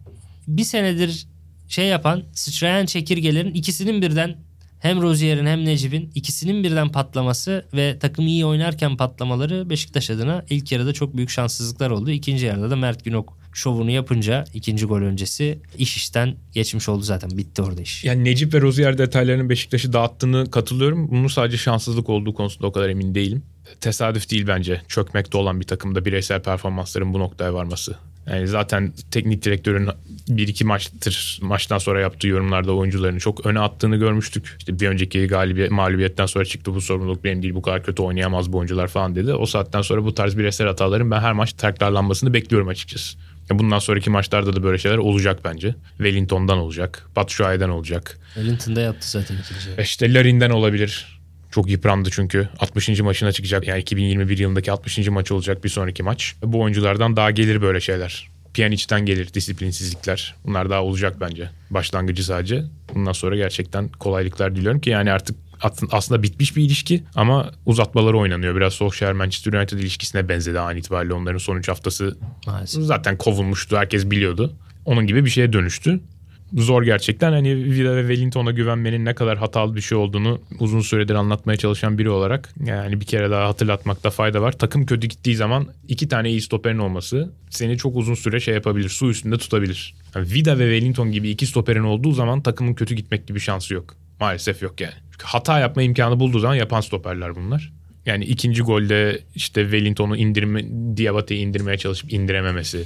[0.48, 1.26] bir senedir
[1.68, 4.36] şey yapan sıçrayan çekirgelerin ikisinin birden
[4.78, 10.72] hem Rozier'in hem Necip'in ikisinin birden patlaması ve takım iyi oynarken patlamaları Beşiktaş adına ilk
[10.72, 12.10] yarıda çok büyük şanssızlıklar oldu.
[12.10, 17.30] İkinci yarıda da Mert Günok şovunu yapınca ikinci gol öncesi iş işten geçmiş oldu zaten.
[17.38, 18.04] Bitti orada iş.
[18.04, 21.10] Yani Necip ve Rozier detaylarının Beşiktaş'ı dağıttığını katılıyorum.
[21.10, 23.42] Bunun sadece şanssızlık olduğu konusunda o kadar emin değilim.
[23.80, 24.82] Tesadüf değil bence.
[24.88, 27.96] Çökmekte olan bir takımda bireysel performansların bu noktaya varması.
[28.30, 29.88] Yani zaten teknik direktörün
[30.28, 34.56] bir iki maçtır maçtan sonra yaptığı yorumlarda oyuncularını çok öne attığını görmüştük.
[34.58, 38.52] İşte bir önceki galibiyet, mağlubiyetten sonra çıktı bu sorumluluk benim değil bu kadar kötü oynayamaz
[38.52, 39.34] bu oyuncular falan dedi.
[39.34, 43.18] O saatten sonra bu tarz bireysel hataların ben her maç tekrarlanmasını bekliyorum açıkçası.
[43.50, 45.74] Bundan sonraki maçlarda da böyle şeyler olacak bence.
[45.96, 47.06] Wellington'dan olacak.
[47.16, 48.18] Batshuayi'den olacak.
[48.34, 49.82] Wellington'da yaptı zaten ikinci.
[49.82, 51.15] İşte Larin'den olabilir.
[51.56, 52.48] Çok yıprandı çünkü.
[52.58, 53.00] 60.
[53.00, 53.66] maçına çıkacak.
[53.66, 55.08] Yani 2021 yılındaki 60.
[55.08, 56.34] maç olacak bir sonraki maç.
[56.42, 58.28] Bu oyunculardan daha gelir böyle şeyler.
[58.54, 60.34] Pjanic'ten gelir disiplinsizlikler.
[60.44, 61.50] Bunlar daha olacak bence.
[61.70, 62.64] Başlangıcı sadece.
[62.94, 65.36] Bundan sonra gerçekten kolaylıklar diliyorum ki yani artık
[65.90, 68.56] aslında bitmiş bir ilişki ama uzatmaları oynanıyor.
[68.56, 72.82] Biraz Solskjaer Manchester United ilişkisine benzedi an itibariyle onların son 3 haftası Maalesef.
[72.82, 73.76] zaten kovulmuştu.
[73.76, 74.52] Herkes biliyordu.
[74.84, 76.00] Onun gibi bir şeye dönüştü.
[76.56, 77.32] Zor gerçekten.
[77.32, 81.98] Hani Vida ve Wellington'a güvenmenin ne kadar hatalı bir şey olduğunu uzun süredir anlatmaya çalışan
[81.98, 84.52] biri olarak yani bir kere daha hatırlatmakta fayda var.
[84.52, 88.88] Takım kötü gittiği zaman iki tane iyi stoperin olması seni çok uzun süre şey yapabilir.
[88.88, 89.94] Su üstünde tutabilir.
[90.14, 93.94] Yani Vida ve Wellington gibi iki stoperin olduğu zaman takımın kötü gitmek gibi şansı yok.
[94.20, 94.94] Maalesef yok yani.
[95.12, 97.72] Çünkü hata yapma imkanı bulduğu zaman yapan stoperler bunlar.
[98.06, 100.64] Yani ikinci golde işte Wellington'u indirme,
[100.96, 102.84] Diabate'yi indirmeye çalışıp indirememesi.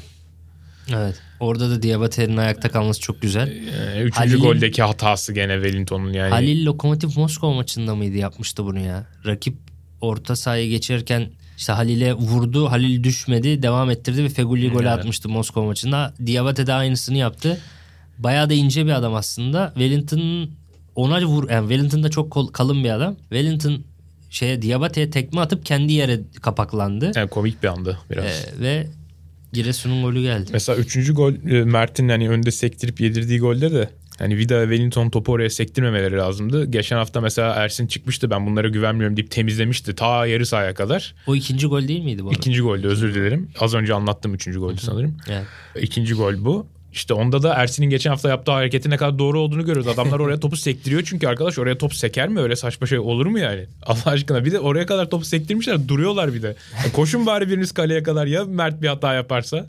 [0.97, 1.14] Evet.
[1.41, 3.49] Orada da Diabate'nin ayakta kalması çok güzel.
[3.49, 6.30] Ee, üçüncü Halil'in- goldeki hatası gene Wellington'un yani.
[6.30, 9.07] Halil Lokomotiv Moskova maçında mıydı yapmıştı bunu ya?
[9.26, 9.57] Rakip
[10.01, 12.70] orta sahaya geçerken işte Halil'e vurdu.
[12.70, 13.62] Halil düşmedi.
[13.62, 14.99] Devam ettirdi ve Feguli golü Evet.
[14.99, 16.14] atmıştı Moskova maçında.
[16.26, 17.61] Diabate de aynısını yaptı.
[18.18, 19.68] Bayağı da ince bir adam aslında.
[19.74, 20.51] Wellington
[20.95, 23.16] ona vur yani Wellington da çok kol- kalın bir adam.
[23.16, 23.84] Wellington
[24.30, 27.12] şeye Diabate'ye tekme atıp kendi yere kapaklandı.
[27.16, 28.24] Yani komik bir andı biraz.
[28.24, 28.86] Ee, ve
[29.53, 30.51] Giresun'un golü geldi.
[30.53, 35.11] Mesela üçüncü gol e, Mert'in hani önde sektirip yedirdiği golde de hani Vida ve Wellington
[35.11, 36.64] topu oraya sektirmemeleri lazımdı.
[36.70, 41.14] Geçen hafta mesela Ersin çıkmıştı ben bunlara güvenmiyorum deyip temizlemişti ta yarı sahaya kadar.
[41.26, 42.38] O ikinci gol değil miydi bu arada?
[42.38, 43.48] İkinci golde özür dilerim.
[43.61, 45.16] Az önce anlattım üçüncü golde sanırım.
[45.28, 45.46] Evet.
[45.80, 46.66] İkinci gol bu.
[46.93, 49.88] İşte onda da Ersin'in geçen hafta yaptığı hareketin ne kadar doğru olduğunu görüyoruz.
[49.88, 52.41] Adamlar oraya topu sektiriyor çünkü arkadaş oraya top seker mi?
[52.41, 53.66] Öyle saçma şey olur mu yani?
[53.82, 56.57] Allah aşkına bir de oraya kadar topu sektirmişler duruyorlar bir de.
[56.84, 59.66] Ya koşun bari biriniz kaleye kadar ya Mert bir hata yaparsa.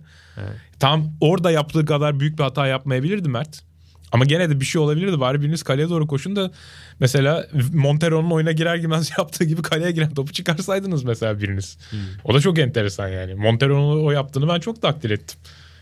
[0.79, 3.63] Tam orada yaptığı kadar büyük bir hata yapmayabilirdi Mert.
[4.11, 5.19] Ama gene de bir şey olabilirdi.
[5.19, 6.51] Bari biriniz kaleye doğru koşun da
[6.99, 11.77] mesela Montero'nun oyuna girer girmez yaptığı gibi kaleye giren topu çıkarsaydınız mesela biriniz.
[12.23, 13.35] O da çok enteresan yani.
[13.35, 15.39] Montero'nun o yaptığını ben çok takdir ettim.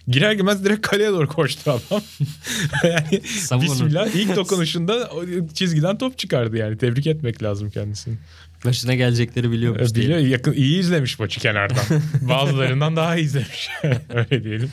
[0.10, 2.02] Girer girmez direkt kaleye doğru koştu adam.
[2.84, 3.22] yani
[3.62, 5.10] bismillah ilk dokunuşunda
[5.54, 6.78] çizgiden top çıkardı yani.
[6.78, 8.16] Tebrik etmek lazım kendisini.
[8.66, 10.06] Başına gelecekleri biliyormuş diye.
[10.06, 11.86] Biliyor, yakın, iyi izlemiş maçı kenardan.
[12.22, 13.70] Bazılarından daha iyi izlemiş.
[14.10, 14.70] Öyle diyelim.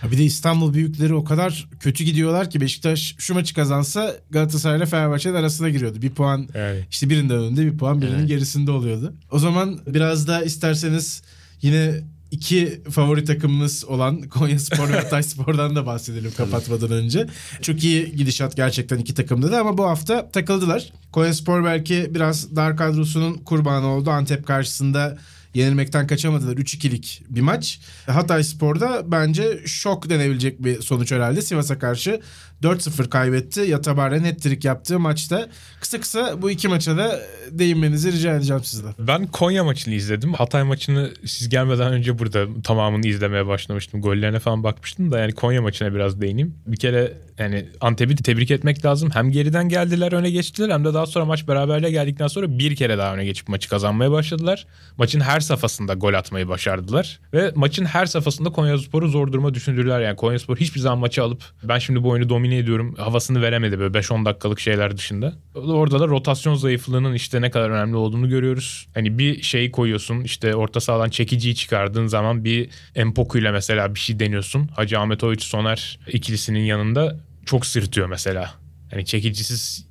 [0.00, 4.78] Ha Bir de İstanbul büyükleri o kadar kötü gidiyorlar ki Beşiktaş şu maçı kazansa Galatasaray
[4.78, 6.02] ile Fenerbahçe'nin arasına giriyordu.
[6.02, 6.80] Bir puan Yani.
[6.90, 8.28] işte birinde önünde bir puan birinin Evet.
[8.28, 9.14] gerisinde oluyordu.
[9.30, 11.22] O zaman biraz da isterseniz
[11.62, 12.00] yine
[12.32, 17.26] iki favori takımımız olan Konya Spor ve Hatay Spor'dan da bahsedelim kapatmadan önce.
[17.62, 20.92] Çok iyi gidişat gerçekten iki takımda da ama bu hafta takıldılar.
[21.12, 24.10] Konya Spor belki biraz dar kadrosunun kurbanı oldu.
[24.10, 25.18] Antep karşısında
[25.54, 26.56] yenilmekten kaçamadılar.
[26.56, 27.80] 3-2'lik bir maç.
[28.06, 31.42] Hatay Spor'da bence şok denebilecek bir sonuç herhalde.
[31.42, 32.20] Sivas'a karşı
[32.62, 33.60] 4-0 kaybetti.
[33.60, 35.48] Yatabare net yaptığı maçta.
[35.80, 38.94] Kısa kısa bu iki maça da değinmenizi rica edeceğim sizden.
[38.98, 40.34] Ben Konya maçını izledim.
[40.34, 44.02] Hatay maçını siz gelmeden önce burada tamamını izlemeye başlamıştım.
[44.02, 46.54] Gollerine falan bakmıştım da yani Konya maçına biraz değineyim.
[46.66, 49.10] Bir kere yani Antep'i tebrik etmek lazım.
[49.10, 52.98] Hem geriden geldiler öne geçtiler hem de daha sonra maç beraberliğe geldikten sonra bir kere
[52.98, 54.66] daha öne geçip maçı kazanmaya başladılar.
[54.96, 57.20] Maçın her safhasında gol atmayı başardılar.
[57.34, 60.00] Ve maçın her safhasında Konyaspor'u zor duruma düşündürdüler.
[60.00, 63.98] Yani Konyaspor hiçbir zaman maçı alıp ben şimdi bu oyunu domine ediyorum havasını veremedi böyle
[63.98, 65.34] 5-10 dakikalık şeyler dışında.
[65.54, 68.88] Orada da rotasyon zayıflığının işte ne kadar önemli olduğunu görüyoruz.
[68.94, 74.00] Hani bir şeyi koyuyorsun işte orta sahadan çekiciyi çıkardığın zaman bir Empoku ile mesela bir
[74.00, 74.68] şey deniyorsun.
[74.68, 77.16] Hacı Ahmet Oğuç Soner ikilisinin yanında
[77.46, 78.54] çok sırtıyor mesela.
[78.90, 79.86] Hani çekicisiz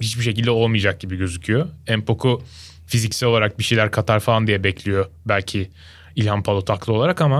[0.00, 1.66] hiçbir şekilde olmayacak gibi gözüküyor.
[1.86, 2.42] Empoku
[2.92, 5.70] fiziksel olarak bir şeyler katar falan diye bekliyor belki
[6.16, 7.38] İlhan Palut haklı olarak ama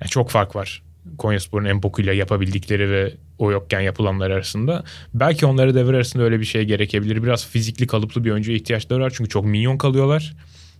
[0.00, 0.82] yani çok fark var.
[1.18, 4.84] Konyaspor'un Empoku ile yapabildikleri ve o yokken yapılanlar arasında.
[5.14, 7.22] Belki onlara devre arasında öyle bir şey gerekebilir.
[7.22, 9.12] Biraz fizikli kalıplı bir oyuncuya ihtiyaçları var.
[9.16, 10.34] Çünkü çok minyon kalıyorlar.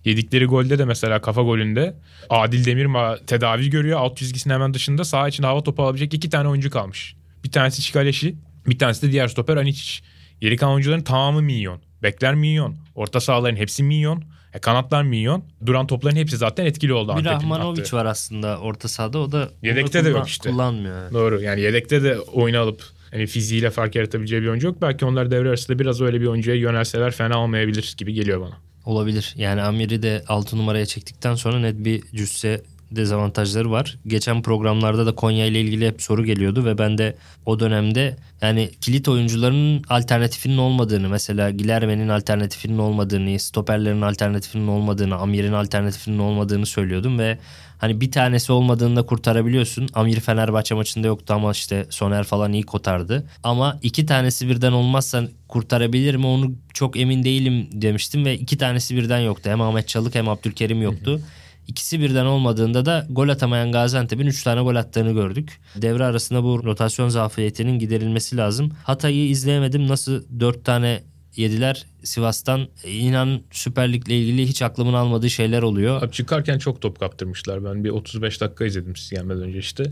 [0.05, 1.95] Yedikleri golde de mesela kafa golünde
[2.29, 2.87] Adil Demir
[3.27, 3.99] tedavi görüyor.
[3.99, 7.15] Alt çizgisinin hemen dışında sağ içinde hava topu alabilecek iki tane oyuncu kalmış.
[7.43, 8.35] Bir tanesi Çikaleşi,
[8.67, 10.03] bir tanesi de diğer stoper Aniçic.
[10.41, 11.81] Geri kalan oyuncuların tamamı minyon.
[12.05, 12.75] Bekler minyon.
[12.95, 14.23] Orta sahaların hepsi minyon.
[14.53, 15.43] E, kanatlar minyon.
[15.65, 17.15] Duran topların hepsi zaten etkili oldu.
[17.17, 19.19] Bir Rahmanovic var aslında orta sahada.
[19.19, 20.49] O da Yedekte de yok işte.
[20.49, 20.95] Kullanmıyor.
[21.01, 21.13] yani.
[21.13, 21.41] Doğru.
[21.41, 24.81] Yani yedekte de oyunu alıp hani fiziğiyle fark yaratabileceği bir oyuncu yok.
[24.81, 28.57] Belki onlar devre arasında biraz öyle bir oyuncuya yönelseler fena olmayabilir gibi geliyor bana.
[28.85, 29.33] Olabilir.
[29.37, 32.61] Yani Amir'i de 6 numaraya çektikten sonra net bir cüsse
[32.95, 33.97] dezavantajları var.
[34.07, 37.15] Geçen programlarda da Konya ile ilgili hep soru geliyordu ve ben de
[37.45, 45.53] o dönemde yani kilit oyuncuların alternatifinin olmadığını mesela Gilerme'nin alternatifinin olmadığını, stoperlerin alternatifinin olmadığını, Amir'in
[45.53, 47.37] alternatifinin olmadığını söylüyordum ve
[47.77, 49.89] hani bir tanesi olmadığında kurtarabiliyorsun.
[49.93, 53.25] Amir Fenerbahçe maçında yoktu ama işte Soner falan iyi kotardı.
[53.43, 58.95] Ama iki tanesi birden olmazsa kurtarabilir mi onu çok emin değilim demiştim ve iki tanesi
[58.95, 59.49] birden yoktu.
[59.49, 61.21] Hem Ahmet Çalık hem Abdülkerim yoktu.
[61.67, 65.59] İkisi birden olmadığında da gol atamayan Gaziantep'in 3 tane gol attığını gördük.
[65.75, 68.71] Devre arasında bu rotasyon zafiyetinin giderilmesi lazım.
[68.83, 69.87] Hatay'ı izleyemedim.
[69.87, 71.03] Nasıl 4 tane
[71.35, 72.67] yediler Sivas'tan.
[72.85, 76.01] İnan Süper Lig'le ilgili hiç aklımın almadığı şeyler oluyor.
[76.03, 77.65] Abi çıkarken çok top kaptırmışlar.
[77.65, 79.83] Ben bir 35 dakika izledim siz gelmeden önce işte.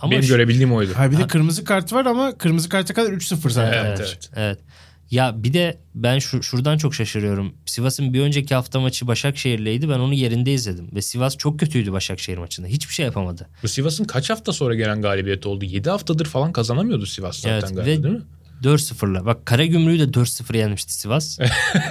[0.00, 0.90] Ama Benim şu- görebildiğim oydu.
[0.94, 3.84] Ha bir de kırmızı kart var ama kırmızı karta kadar 3-0 zaten.
[3.84, 4.58] Evet, Evet, evet.
[5.06, 5.12] Evet.
[5.12, 7.54] Ya bir de ben şu, şuradan çok şaşırıyorum.
[7.66, 9.88] Sivas'ın bir önceki hafta maçı Başakşehir'leydi.
[9.88, 10.88] Ben onu yerinde izledim.
[10.94, 12.66] Ve Sivas çok kötüydü Başakşehir maçında.
[12.66, 13.48] Hiçbir şey yapamadı.
[13.62, 15.64] Bu Sivas'ın kaç hafta sonra gelen galibiyeti oldu?
[15.64, 18.22] 7 haftadır falan kazanamıyordu Sivas zaten Evet, galiba ve- değil mi?
[18.62, 19.26] 4-0'la.
[19.26, 21.38] Bak Karagümrük'ü de 4-0 yenmişti Sivas.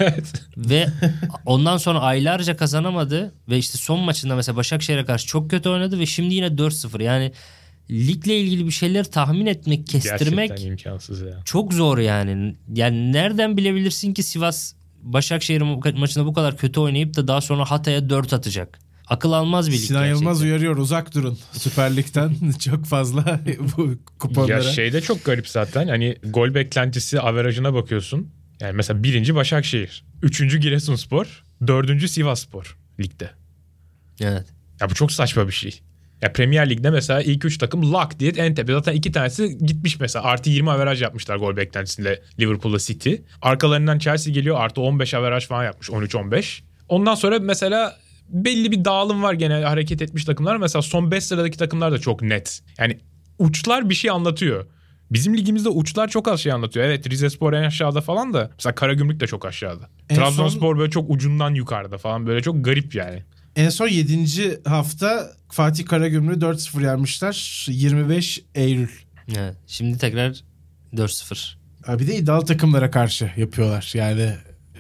[0.58, 0.88] ve
[1.46, 3.34] ondan sonra aylarca kazanamadı.
[3.50, 6.00] Ve işte son maçında mesela Başakşehir'e karşı çok kötü oynadı.
[6.00, 7.04] Ve şimdi yine 4-0.
[7.04, 7.32] Yani
[7.90, 11.42] ligle ilgili bir şeyleri tahmin etmek, kestirmek Gerçekten imkansız ya.
[11.46, 12.56] çok zor yani.
[12.74, 17.72] Yani nereden bilebilirsin ki Sivas Başakşehir ma- maçında bu kadar kötü oynayıp da daha sonra
[17.72, 18.80] Hatay'a 4 atacak.
[19.08, 23.40] Akıl almaz bir lig Sinan Yılmaz uyarıyor uzak durun Süper Lig'den çok fazla
[23.78, 24.64] bu kuponlara.
[24.64, 25.88] Ya şey de çok garip zaten.
[25.88, 28.32] Hani gol beklentisi averajına bakıyorsun.
[28.60, 30.06] Yani mesela birinci Başakşehir.
[30.22, 31.44] Üçüncü Giresunspor.
[31.68, 33.30] Dördüncü Sivasspor ligde.
[34.22, 34.46] Evet.
[34.82, 35.80] Ya bu çok saçma bir şey.
[36.26, 38.74] Ya Premier Lig'de mesela ilk üç takım lock diye en tepe.
[38.74, 40.26] Zaten iki tanesi gitmiş mesela.
[40.26, 43.14] Artı 20 averaj yapmışlar gol beklentisinde Liverpool'la City.
[43.42, 44.56] Arkalarından Chelsea geliyor.
[44.60, 45.90] Artı 15 averaj falan yapmış.
[45.90, 46.62] 13-15.
[46.90, 47.98] Ondan sonra mesela
[48.30, 50.58] belli bir dağılım var gene hareket etmiş takımlar.
[50.58, 52.62] Mesela son 5 sıradaki takımlar da çok net.
[52.78, 53.00] Yani
[53.40, 54.66] uçlar bir şey anlatıyor.
[55.12, 56.86] Bizim ligimizde uçlar çok az şey anlatıyor.
[56.86, 58.50] Evet Rizespor en aşağıda falan da.
[58.54, 59.90] Mesela Karagümrük de çok aşağıda.
[60.10, 62.28] En Trabzonspor böyle çok ucundan yukarıda falan.
[62.28, 63.24] Böyle çok garip yani.
[63.56, 64.60] En son 7.
[64.66, 67.66] hafta Fatih Karagümrük'ü 4-0 yenmişler.
[67.70, 68.90] 25 Eylül.
[69.38, 69.56] evet.
[69.68, 70.44] Şimdi tekrar
[70.94, 71.54] 4-0.
[71.86, 73.92] Ha, Bir de iddialı takımlara karşı yapıyorlar.
[73.96, 74.30] Yani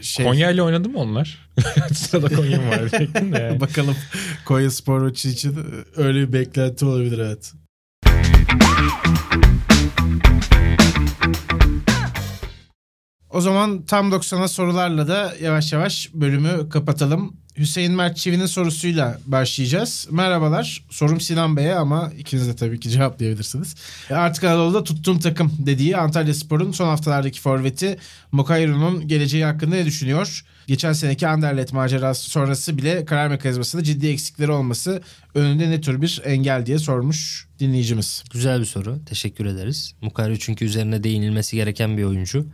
[0.02, 1.50] şey Konya ile oynadı mı onlar?
[1.94, 2.92] Sırada Konya mı var
[3.40, 3.60] yani.
[3.60, 3.96] bakalım
[4.46, 5.58] Konya Spor maçı için
[5.96, 7.54] öyle bir beklenti olabilir evet.
[13.36, 17.34] O zaman tam 90'a sorularla da yavaş yavaş bölümü kapatalım.
[17.58, 20.08] Hüseyin Mert Çivi'nin sorusuyla başlayacağız.
[20.12, 20.84] Merhabalar.
[20.90, 23.76] Sorum Sinan Bey'e ama ikiniz de tabii ki cevaplayabilirsiniz.
[24.10, 27.98] Artık Anadolu'da tuttuğum takım dediği Antalya Spor'un son haftalardaki forveti
[28.32, 30.46] Mokayro'nun geleceği hakkında ne düşünüyor?
[30.68, 35.02] Geçen seneki Anderlet macerası sonrası bile karar mekanizmasında ciddi eksikleri olması
[35.34, 38.24] önünde ne tür bir engel diye sormuş dinleyicimiz.
[38.34, 39.00] Güzel bir soru.
[39.06, 39.94] Teşekkür ederiz.
[40.02, 42.46] Mukarri çünkü üzerine değinilmesi gereken bir oyuncu.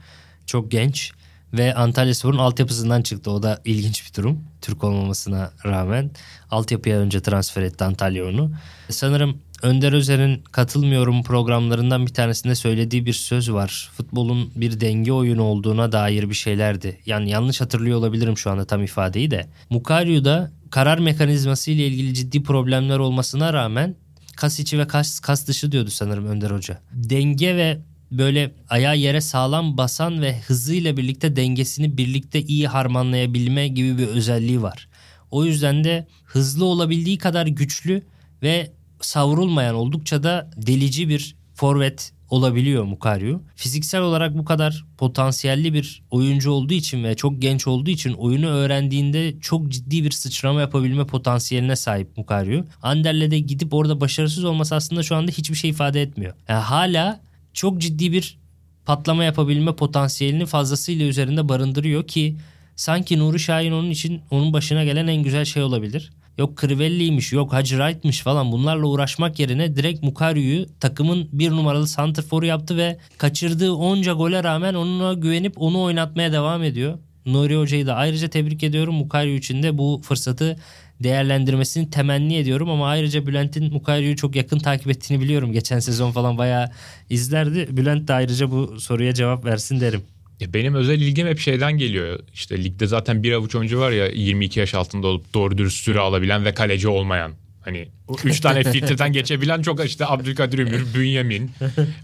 [0.51, 1.11] Çok genç
[1.53, 3.31] ve Antalya Spor'un altyapısından çıktı.
[3.31, 4.43] O da ilginç bir durum.
[4.61, 6.11] Türk olmamasına rağmen.
[6.51, 8.51] Altyapıya önce transfer etti Antalya onu.
[8.89, 13.89] Sanırım Önder Özer'in katılmıyorum programlarından bir tanesinde söylediği bir söz var.
[13.93, 16.99] Futbolun bir denge oyunu olduğuna dair bir şeylerdi.
[17.05, 19.47] Yani yanlış hatırlıyor olabilirim şu anda tam ifadeyi de.
[19.69, 23.95] Mukaryu'da karar mekanizması ile ilgili ciddi problemler olmasına rağmen
[24.35, 26.79] kas içi ve kas, kas dışı diyordu sanırım Önder Hoca.
[26.93, 27.79] Denge ve
[28.11, 34.61] böyle ayağı yere sağlam basan ve hızıyla birlikte dengesini birlikte iyi harmanlayabilme gibi bir özelliği
[34.61, 34.87] var.
[35.31, 38.01] O yüzden de hızlı olabildiği kadar güçlü
[38.43, 43.41] ve savrulmayan oldukça da delici bir forvet olabiliyor Mukaryu.
[43.55, 48.47] Fiziksel olarak bu kadar potansiyelli bir oyuncu olduğu için ve çok genç olduğu için oyunu
[48.47, 52.65] öğrendiğinde çok ciddi bir sıçrama yapabilme potansiyeline sahip Mukaryu.
[52.81, 56.33] Anderle'de gidip orada başarısız olması aslında şu anda hiçbir şey ifade etmiyor.
[56.47, 57.19] Yani hala
[57.53, 58.37] çok ciddi bir
[58.85, 62.37] patlama yapabilme potansiyelini fazlasıyla üzerinde barındırıyor ki
[62.75, 66.11] sanki Nuri Şahin onun için onun başına gelen en güzel şey olabilir.
[66.37, 72.45] Yok Crivelli'ymiş yok Hacı Wright'mış falan bunlarla uğraşmak yerine direkt Mukaryu'yu takımın bir numaralı santrforu
[72.45, 76.99] yaptı ve kaçırdığı onca gole rağmen onunla güvenip onu oynatmaya devam ediyor.
[77.25, 78.95] Nuri Hoca'yı da ayrıca tebrik ediyorum.
[78.95, 80.57] Mukaryu için de bu fırsatı
[81.03, 85.51] değerlendirmesini temenni ediyorum ama ayrıca Bülent'in Mukaryu'yu çok yakın takip ettiğini biliyorum.
[85.51, 86.69] Geçen sezon falan bayağı
[87.09, 87.67] izlerdi.
[87.77, 90.01] Bülent de ayrıca bu soruya cevap versin derim.
[90.47, 92.19] Benim özel ilgim hep şeyden geliyor.
[92.33, 95.99] İşte ligde zaten bir avuç oyuncu var ya 22 yaş altında olup doğru dürüst süre
[95.99, 97.31] alabilen ve kaleci olmayan.
[97.61, 97.87] Hani
[98.23, 101.51] üç tane filtreden geçebilen çok işte Abdülkadir Ümür, Bünyamin,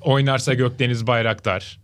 [0.02, 1.80] oynarsa Gökdeniz Bayraktar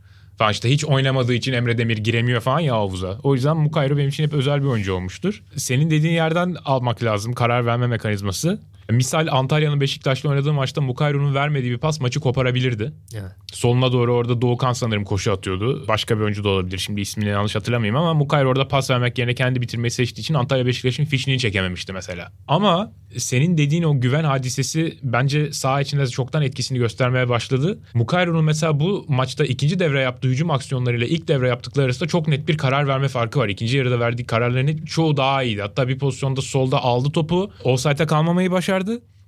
[0.51, 3.19] işte hiç oynamadığı için Emre Demir giremiyor falan ya havuza.
[3.23, 5.43] O yüzden Mukayro benim için hep özel bir oyuncu olmuştur.
[5.55, 8.59] Senin dediğin yerden almak lazım karar verme mekanizması.
[8.89, 12.93] Misal Antalya'nın Beşiktaş'la oynadığı maçta Mukayro'nun vermediği bir pas maçı koparabilirdi.
[13.13, 13.31] Evet.
[13.53, 15.88] Soluna doğru orada Doğukan sanırım koşu atıyordu.
[15.88, 16.77] Başka bir oyuncu da olabilir.
[16.77, 20.65] Şimdi ismini yanlış hatırlamayayım ama Mukayro orada pas vermek yerine kendi bitirmeyi seçtiği için Antalya
[20.65, 22.31] Beşiktaş'ın fişini çekememişti mesela.
[22.47, 27.79] Ama senin dediğin o güven hadisesi bence saha içinde çoktan etkisini göstermeye başladı.
[27.93, 32.47] Mukayro'nun mesela bu maçta ikinci devre yaptığı hücum aksiyonlarıyla ilk devre yaptıkları arasında çok net
[32.47, 33.49] bir karar verme farkı var.
[33.49, 35.61] İkinci yarıda verdiği kararların çoğu daha iyiydi.
[35.61, 37.51] Hatta bir pozisyonda solda aldı topu.
[37.63, 38.72] Offside'a kalmamayı başardı.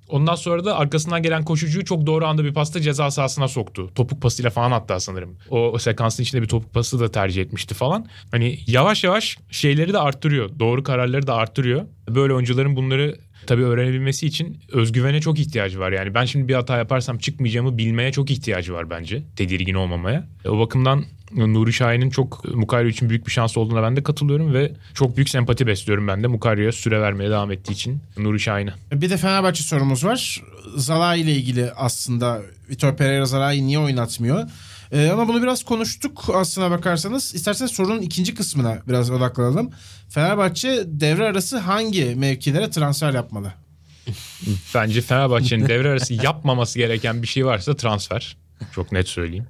[0.10, 3.92] Ondan sonra da arkasından gelen koşucuyu çok doğru anda bir pasta ceza sahasına soktu.
[3.96, 5.38] Topuk pasıyla falan hatta sanırım.
[5.50, 8.06] O, o sekansın içinde bir topuk pası da tercih etmişti falan.
[8.32, 10.60] Hani yavaş yavaş şeyleri de arttırıyor.
[10.60, 11.82] Doğru kararları da arttırıyor.
[12.10, 13.16] Böyle oyuncuların bunları
[13.48, 15.92] tabii öğrenebilmesi için özgüvene çok ihtiyacı var.
[15.92, 19.24] Yani ben şimdi bir hata yaparsam çıkmayacağımı bilmeye çok ihtiyacı var bence.
[19.36, 20.28] Tedirgin olmamaya.
[20.48, 21.06] O bakımdan
[21.36, 25.30] Nuri Şahin'in çok Mukayro için büyük bir şans olduğuna ben de katılıyorum ve çok büyük
[25.30, 28.74] sempati besliyorum ben de Mukayro'ya süre vermeye devam ettiği için Nuri Şahin'e.
[28.92, 30.44] Bir de Fenerbahçe sorumuz var.
[30.76, 34.50] Zalai ile ilgili aslında Vitor Pereira Zalai niye oynatmıyor?
[34.92, 37.36] Ee, ama bunu biraz konuştuk aslına bakarsanız.
[37.36, 39.72] İsterseniz sorunun ikinci kısmına biraz odaklanalım.
[40.10, 43.54] Fenerbahçe devre arası hangi mevkilere transfer yapmalı?
[44.76, 48.38] Bence Fenerbahçe'nin devre arası yapmaması gereken bir şey varsa transfer.
[48.76, 49.48] Çok net söyleyeyim.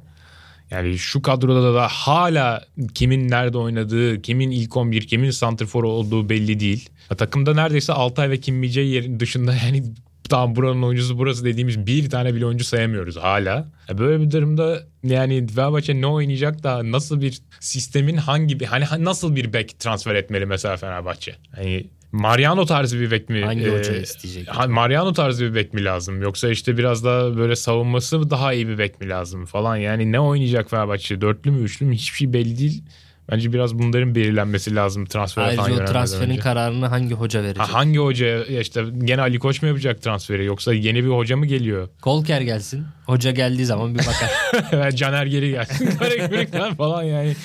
[0.76, 6.60] Yani şu kadroda da hala kimin nerede oynadığı, kimin ilk 11, kimin santrfor olduğu belli
[6.60, 6.90] değil.
[7.12, 9.84] Ya, takımda neredeyse Altay ve Kim Mice yerin dışında yani
[10.30, 13.68] tamam buranın oyuncusu burası dediğimiz bir tane bile oyuncu sayamıyoruz hala.
[13.90, 18.86] Ya, böyle bir durumda yani Fenerbahçe ne oynayacak da nasıl bir sistemin hangi bir hani
[19.00, 21.36] nasıl bir bek transfer etmeli mesela Fenerbahçe?
[21.56, 21.86] Hani
[22.20, 23.42] Mariano tarzı bir bek mi?
[23.46, 24.48] Hangi hoca isteyecek?
[24.48, 26.22] ha- Mariano tarzı bir bek mi lazım?
[26.22, 29.76] Yoksa işte biraz daha böyle savunması daha iyi bir bek mi lazım falan.
[29.76, 31.22] Yani ne oynayacak Fenerbahçe?
[31.22, 32.84] Dörtlü mü üçlü mü hiçbir şey belli değil.
[33.32, 36.40] Bence biraz bunların belirlenmesi lazım transfer Ayrıca o transferin önce.
[36.40, 37.60] kararını hangi hoca verecek?
[37.62, 41.46] Ha, hangi hoca işte gene Ali Koç mu yapacak transferi yoksa yeni bir hoca mı
[41.46, 41.90] geliyor?
[42.02, 42.86] Kolker gelsin.
[43.06, 44.92] Hoca geldiği zaman bir bakar.
[44.96, 45.98] Caner geri gelsin.
[46.00, 47.36] Karagümrük'ten falan yani.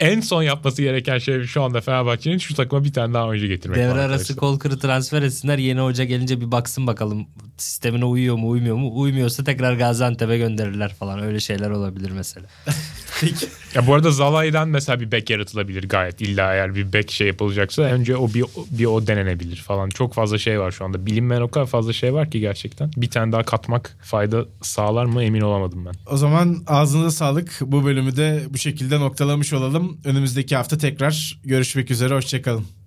[0.00, 3.78] En son yapması gereken şey şu anda Fenerbahçe'nin şu takıma bir tane daha oyuncu getirmek.
[3.78, 4.36] Devre arası arkadaşlar.
[4.36, 5.58] Kolkır'ı transfer etsinler.
[5.58, 7.26] Yeni hoca gelince bir baksın bakalım
[7.56, 9.00] sistemine uyuyor mu uymuyor mu?
[9.00, 11.22] Uymuyorsa tekrar Gaziantep'e gönderirler falan.
[11.22, 12.46] Öyle şeyler olabilir mesela.
[13.74, 16.20] Ya bu arada Zalai'den mesela bir bek yaratılabilir gayet.
[16.20, 19.88] İlla eğer bir bek şey yapılacaksa önce o bir, bir o denenebilir falan.
[19.88, 21.06] Çok fazla şey var şu anda.
[21.06, 22.90] Bilinmeyen o kadar fazla şey var ki gerçekten.
[22.96, 25.94] Bir tane daha katmak fayda sağlar mı emin olamadım ben.
[26.12, 27.58] O zaman ağzınıza sağlık.
[27.60, 30.00] Bu bölümü de bu şekilde noktalamış olalım.
[30.04, 32.14] Önümüzdeki hafta tekrar görüşmek üzere.
[32.14, 32.79] Hoşçakalın.